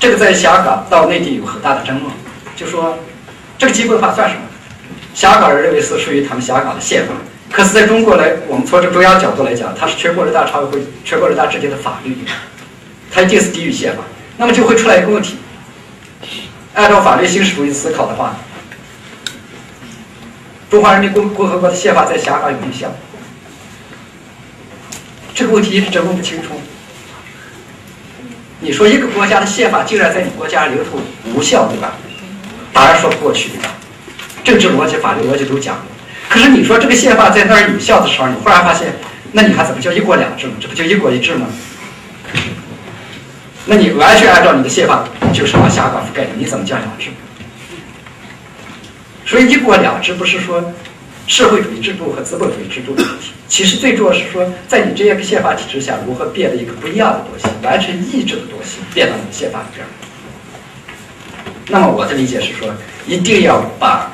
[0.00, 2.10] 这个在香港到内地有很大的争论，
[2.56, 2.98] 就说
[3.56, 4.42] 这个基本法算什么？
[5.14, 7.12] 香港人认为是属于他们香港的宪法，
[7.52, 12.18] 可是在中国来，我们从这中央角度来讲，它是全国人大常委会、全国人大制定的法律，
[13.12, 14.02] 它一定是低于宪法。
[14.36, 15.36] 那么就会出来一个问题：
[16.74, 18.34] 按照法律形式主义思考的话，
[20.68, 22.92] 中华人民共共和国的宪法在香港有没有效？
[25.34, 26.60] 这个问题一直争论不清楚。
[28.60, 31.00] 你说一个国家的宪法竟然在你国家领土
[31.34, 31.94] 无效，对吧？
[32.72, 33.70] 当然说不过去，对吧？
[34.44, 35.84] 政治逻辑、法律逻辑都讲过。
[36.28, 38.94] 可是你说这个宪法在那儿有效的时候，你忽然发现，
[39.32, 40.52] 那你还怎么叫一国两制呢？
[40.60, 41.46] 这不就一国一制吗？
[43.66, 47.08] 那你完全按照你的宪法就是往香港覆盖的，你怎么叫两制？
[49.24, 50.72] 所以一国两制不是说。
[51.26, 59.84] 社会主义制度和资本主义制度的问题，其实最重要是说，在你这样一个宪法体制下，如何变得一个不一样的东西，完全异质的东西，变到你的宪法里边。
[61.66, 62.72] 那么我的理解是说，
[63.08, 64.12] 一定要把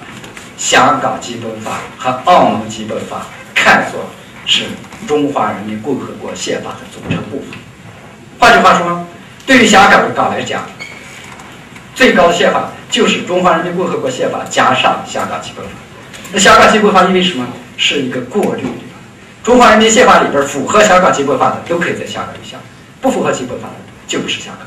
[0.56, 4.06] 香港基本法和澳门基本法看作
[4.46, 4.64] 是
[5.06, 7.48] 中华人民共和国宪法的组成部分。
[8.38, 9.06] 换句话说，
[9.46, 10.66] 对于香港港来讲，
[11.94, 15.72] 最高的宪法就是中华人民共和国宪法加上香港基本法。
[16.32, 17.46] 那香港基本法因为什么
[17.76, 18.64] 是一个过滤？
[19.46, 22.58] 中华人民宪法里边符合香港基本法的都可以在香港立项，
[23.00, 23.74] 不符合基本法的
[24.08, 24.66] 就不是香港。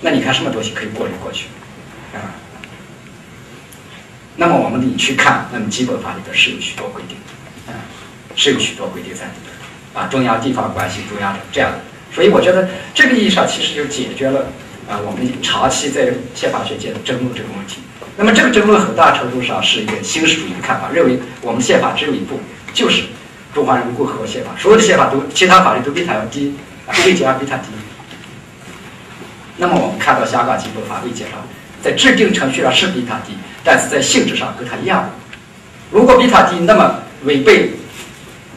[0.00, 1.46] 那你看什么东西可以过滤过去
[2.12, 2.34] 啊？
[4.34, 7.16] 那么我们你去看，那么基本法里边是有许多规定，
[7.68, 7.78] 啊，
[8.34, 9.54] 是有许多规定在里边
[9.94, 11.78] 啊，中央地方关系、中央的这样的。
[12.12, 14.46] 所以我觉得这个意义上其实就解决了
[14.88, 17.82] 啊我们长期在宪法学界的争论这个问题。
[18.16, 22.40] 那么这个争论很大程度上是一个形式主义的看法，认为我们宪法只有一部，
[22.76, 23.04] 就是
[23.54, 26.54] 中华人民共和国宪法，所有的宪法都其他法律都比它要低，
[26.86, 27.68] 啊，位阶比它低。
[29.56, 31.40] 那么我们看到香港基本法位阶上，
[31.82, 33.32] 在制定程序上是比它低，
[33.64, 35.08] 但是在性质上跟它一样。
[35.90, 37.70] 如果比它低，那么违背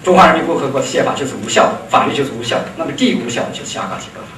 [0.03, 2.65] 中华人民共和国宪法就是无效的，法律就是无效的。
[2.75, 4.29] 那么第一个无效的就是香港基本法。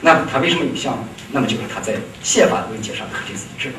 [0.00, 1.04] 那么它为什么有效呢？
[1.30, 3.74] 那么就是它在宪法的问题上肯定是一致的。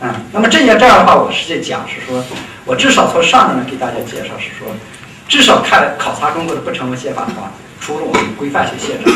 [0.00, 2.24] 嗯，那么这些这样的话，我实际讲是说，
[2.64, 4.68] 我至少从上面呢给大家介绍是说，
[5.28, 9.12] 至少看考察中国的不成文宪法的话，除了我们规范性宪章。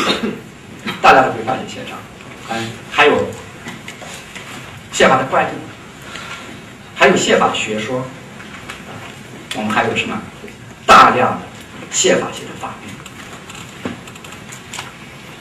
[0.99, 1.95] 大量的规范性宪章，
[2.49, 3.27] 嗯，还有
[4.91, 5.49] 宪法的惯例，
[6.95, 8.03] 还有宪法学说，
[9.55, 10.19] 我们还有什么
[10.87, 11.41] 大量的
[11.91, 13.91] 宪法性的法律，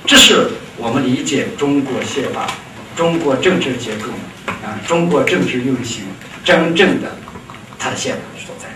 [0.07, 2.47] 这是我们理解中国宪法、
[2.95, 4.09] 中国政治结构
[4.47, 6.05] 啊、中国政治运行
[6.45, 7.17] 真正的
[7.79, 8.69] 它的宪法所在。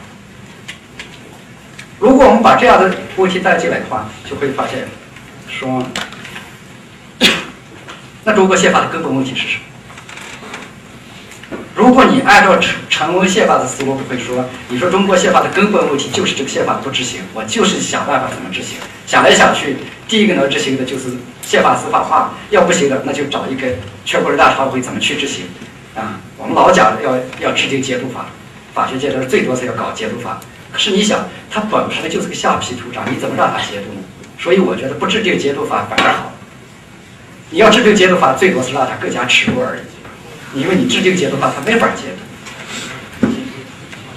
[1.99, 4.87] 如果我们把这样的问题带进来的话，就会发现
[5.49, 5.83] 说。
[8.27, 9.65] 那中国宪法的根本问题是什么？
[11.75, 18.79] 如果你按照成成文宪法的思路，不会说，你说中国宪法的根本问题就是这个宪法不执行，我就是想办法怎么执行。
[19.07, 21.09] 想来想去，第一个能执行的就是
[21.43, 23.67] 宪法司法化，要不行的，那就找一个
[24.05, 25.47] 全国人大常委会怎么去执行。
[25.95, 28.27] 啊，我们老讲要要制定节度法，
[28.75, 30.41] 法学界都是最多是要搞节度法。
[30.73, 34.03] 可是你想，它本身就是个橡皮图章，你怎么让它节度呢？
[34.39, 36.33] 所以我觉得不制定节度法反而好。
[37.51, 42.09] 你要制定节度法，最多是让它更加耻辱而已，因为你制定节度法，它没法节
[43.21, 43.29] 度，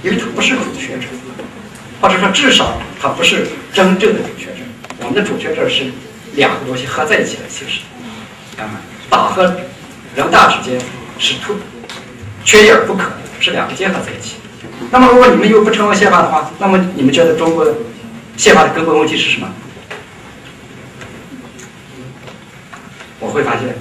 [0.02, 1.00] 因为它不是主权，
[2.02, 4.20] 或者说至少它不是真正的。
[5.00, 5.92] 我们的主权制是
[6.34, 7.82] 两个东西合在一起的形式，
[8.60, 8.70] 啊，
[9.10, 9.56] 党和
[10.16, 10.80] 人大之间
[11.20, 11.56] 是突
[12.44, 14.36] 缺一而不可，是两个结合在一起。
[14.92, 17.66] 那么如果你们又不成为宪法的话，那么你们觉得中国
[18.36, 19.48] 宪法的根本问题是什么？
[23.20, 23.76] 我会发现，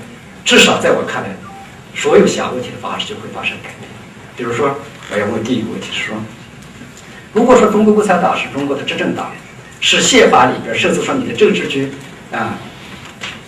[0.44, 1.28] 至少在我看来，
[1.94, 3.88] 所有想问题的方式就会发生改变。
[4.36, 4.76] 比如说，
[5.10, 6.16] 我要问第一个问题是说，
[7.32, 9.32] 如果说中国共产党是中国的执政党，
[9.80, 11.92] 是宪法里边，甚至说你的政治局
[12.32, 12.58] 啊，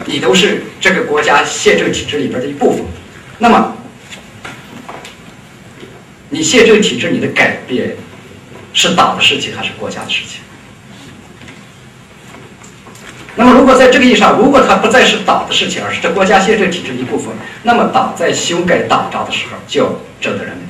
[0.06, 2.84] 你都是这个国家宪政体制里边的一部分，
[3.38, 3.76] 那么，
[6.28, 7.96] 你宪政体制你的改变，
[8.72, 10.40] 是党的事情还是国家的事情？
[13.34, 17.32] 那么，如果在这个意义上，如果它不再是党的事情，而是这国家宪政体制一部分，
[17.62, 20.67] 那么党在修改党章的时候就要征得人民。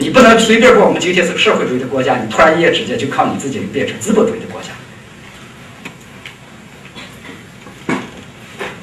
[0.00, 4.68] 你不能随便说我们今天是个社会主义的国家，你突然一夜之间就靠你自己变成资本主义的国家。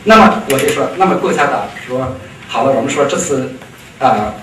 [0.03, 2.15] 那么我就说，那么共产党说
[2.47, 3.51] 好了，我们说这次
[3.97, 4.35] 啊，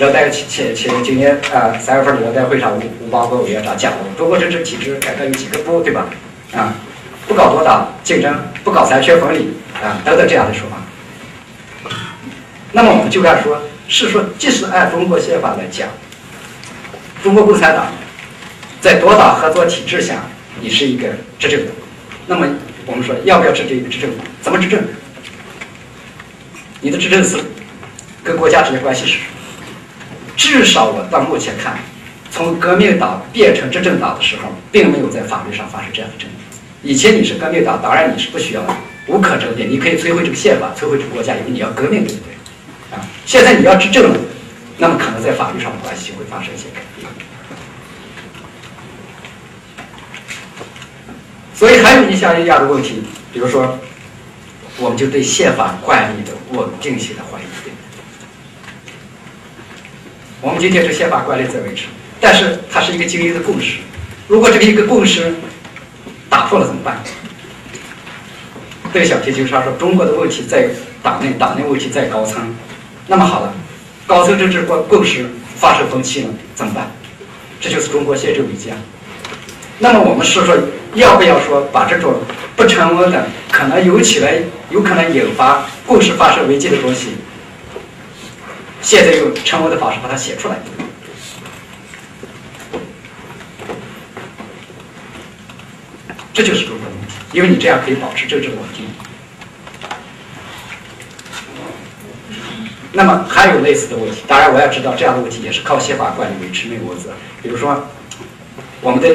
[0.00, 6.06] 人代前前前今年啊三月份的人代会上，吴吴邦国委员长讲了，中国政治体制改革有几个步，对吧？
[6.56, 6.74] 啊，
[7.28, 10.76] 不搞多党竞争，不搞三权分立啊，等等这样的说法。
[12.72, 15.88] 那么我们就该说，是说，即使按中国宪法来讲，
[17.22, 17.86] 中国共产党
[18.80, 20.24] 在多党合作体制下，
[20.60, 21.08] 你是一个
[21.38, 21.72] 执政的。
[22.26, 22.46] 那么
[22.84, 24.10] 我们说，要不要制定一个执政？
[24.42, 24.82] 怎么执政？
[26.80, 27.36] 你的执政是
[28.22, 29.24] 跟国家之间关系是什么？
[30.36, 31.78] 至少我到目前看。
[32.28, 36.32] 从革命党变成执政党的时候，并没有在法律上发生这样的争议。
[36.82, 38.68] 以前你是革命党，当然你是不需要的
[39.06, 42.06] 无可争辩，你可以摧毁这个宪法，摧毁这个国家，因为你要革命，
[43.24, 44.18] 现在你要执政了，
[44.78, 47.08] 那么可能在法律上的关系会发生一些改变。
[51.54, 53.02] 所以还有一项一样的问题，
[53.32, 53.78] 比如说，
[54.78, 57.44] 我们就对宪法惯例的稳定性的怀疑。
[60.42, 61.86] 我们今天这宪法惯例在维持。
[62.20, 63.76] 但是它是一个精英的共识，
[64.26, 65.34] 如果这个一个共识
[66.30, 67.02] 打破了怎么办？
[68.92, 70.68] 邓小平就是说中国的问题在
[71.02, 72.54] 党内，党内问题在高层。
[73.06, 73.54] 那么好了，
[74.06, 75.26] 高层政治共共识
[75.56, 76.90] 发生分歧了，怎么办？
[77.60, 78.76] 这就是中国宪政危机啊。
[79.78, 80.56] 那么我们是说，
[80.94, 82.14] 要不要说把这种
[82.56, 84.38] 不成文的、可能有起来、
[84.70, 87.10] 有可能引发共识发生危机的东西，
[88.80, 90.56] 现在用成文的方式把它写出来？
[96.32, 98.85] 这就是中国问题，因为你这样可以保持政治稳定。
[102.96, 107.04] 那么还有类似的问题，当然我要知道这样的问题也是靠宪法管理维持，没有问题。
[107.42, 107.86] 比如说，
[108.80, 109.08] 我们的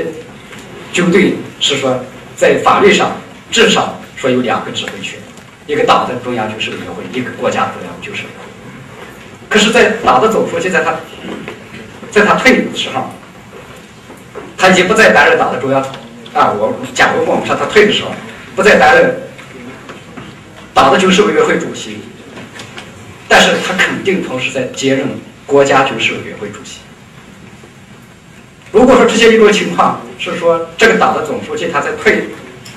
[0.94, 2.00] 军队是说
[2.36, 3.18] 在法律上
[3.50, 5.18] 至少说有两个指挥权，
[5.66, 8.46] 一个党的中央军事委员会，一个国家中央军事委员会。
[9.50, 10.94] 可是，在党的总书记在他，
[12.12, 13.10] 在他退伍的时候，
[14.60, 15.82] 他已经不再担任党的中央。
[16.36, 18.12] 啊，我假如我们说他退的时候，
[18.56, 19.22] 不再担任
[20.72, 22.00] 党的军事委员会主席，
[23.32, 25.08] 但是他肯定同时在接任
[25.46, 26.80] 国家军事委员会主席。
[28.74, 32.26] 如果说出现一种情况是说，这个党的总书记他在退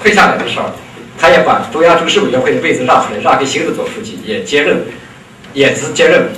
[0.01, 0.71] 退下来的时候，
[1.19, 4.85] 他也把中央军事委员会的位子让出来，让给新的总书记也接任，
[5.55, 6.29] 也是接任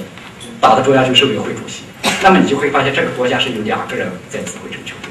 [0.62, 1.82] 党的中央军事委员会主席，
[2.22, 5.10] 那么你就会发现这个国家是有两个人在指挥这个球队。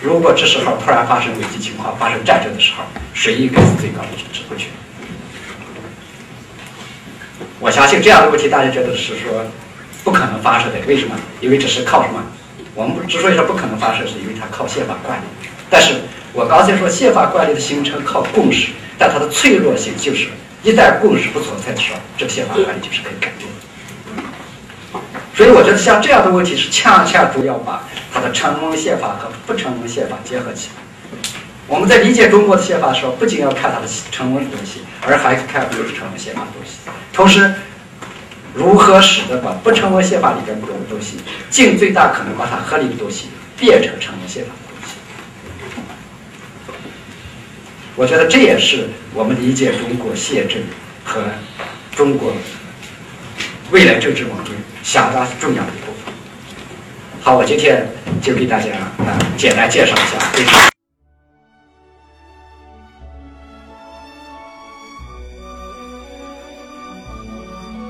[0.00, 4.68] 如果这时候突然发生危机情况、发生战争的时候，谁应该是最高的指挥权？
[7.60, 9.44] 我相信这样的问题，大家觉得是说
[10.04, 10.78] 不可能发生的。
[10.86, 11.14] 为什么？
[11.40, 12.22] 因为这是靠什么？
[12.74, 15.24] 我们之所以说不可能发生，是因为它靠宪法惯例。
[15.68, 15.94] 但是
[16.32, 20.28] 我刚才说宪法惯例的形成靠共识，但它的脆弱性就是
[20.62, 23.50] 一旦共识不存在的时候，这个宪法惯例就是可以改变。
[25.34, 27.82] 所以我觉得像这样的问题是恰恰主要把
[28.12, 30.82] 它的成文宪法和不成文宪法结合起来。
[31.68, 36.78] 我们在理解中国的宪法的时候，不仅要看它的成文的东西，而还看不成文宪法的东西。
[37.12, 37.54] 同时，
[38.54, 41.18] 如何使得把不成文宪法里边的东西，
[41.50, 44.94] 尽最大可能把它合理的东西变成成文宪法的东西？
[47.94, 50.62] 我觉得这也是我们理解中国宪政
[51.04, 51.22] 和
[51.94, 52.32] 中国
[53.70, 54.54] 未来政治稳定。
[54.80, 56.14] 相当重要的一部分。
[57.20, 57.86] 好，我今天
[58.22, 58.70] 就给大家
[59.04, 60.16] 啊简单介绍一下。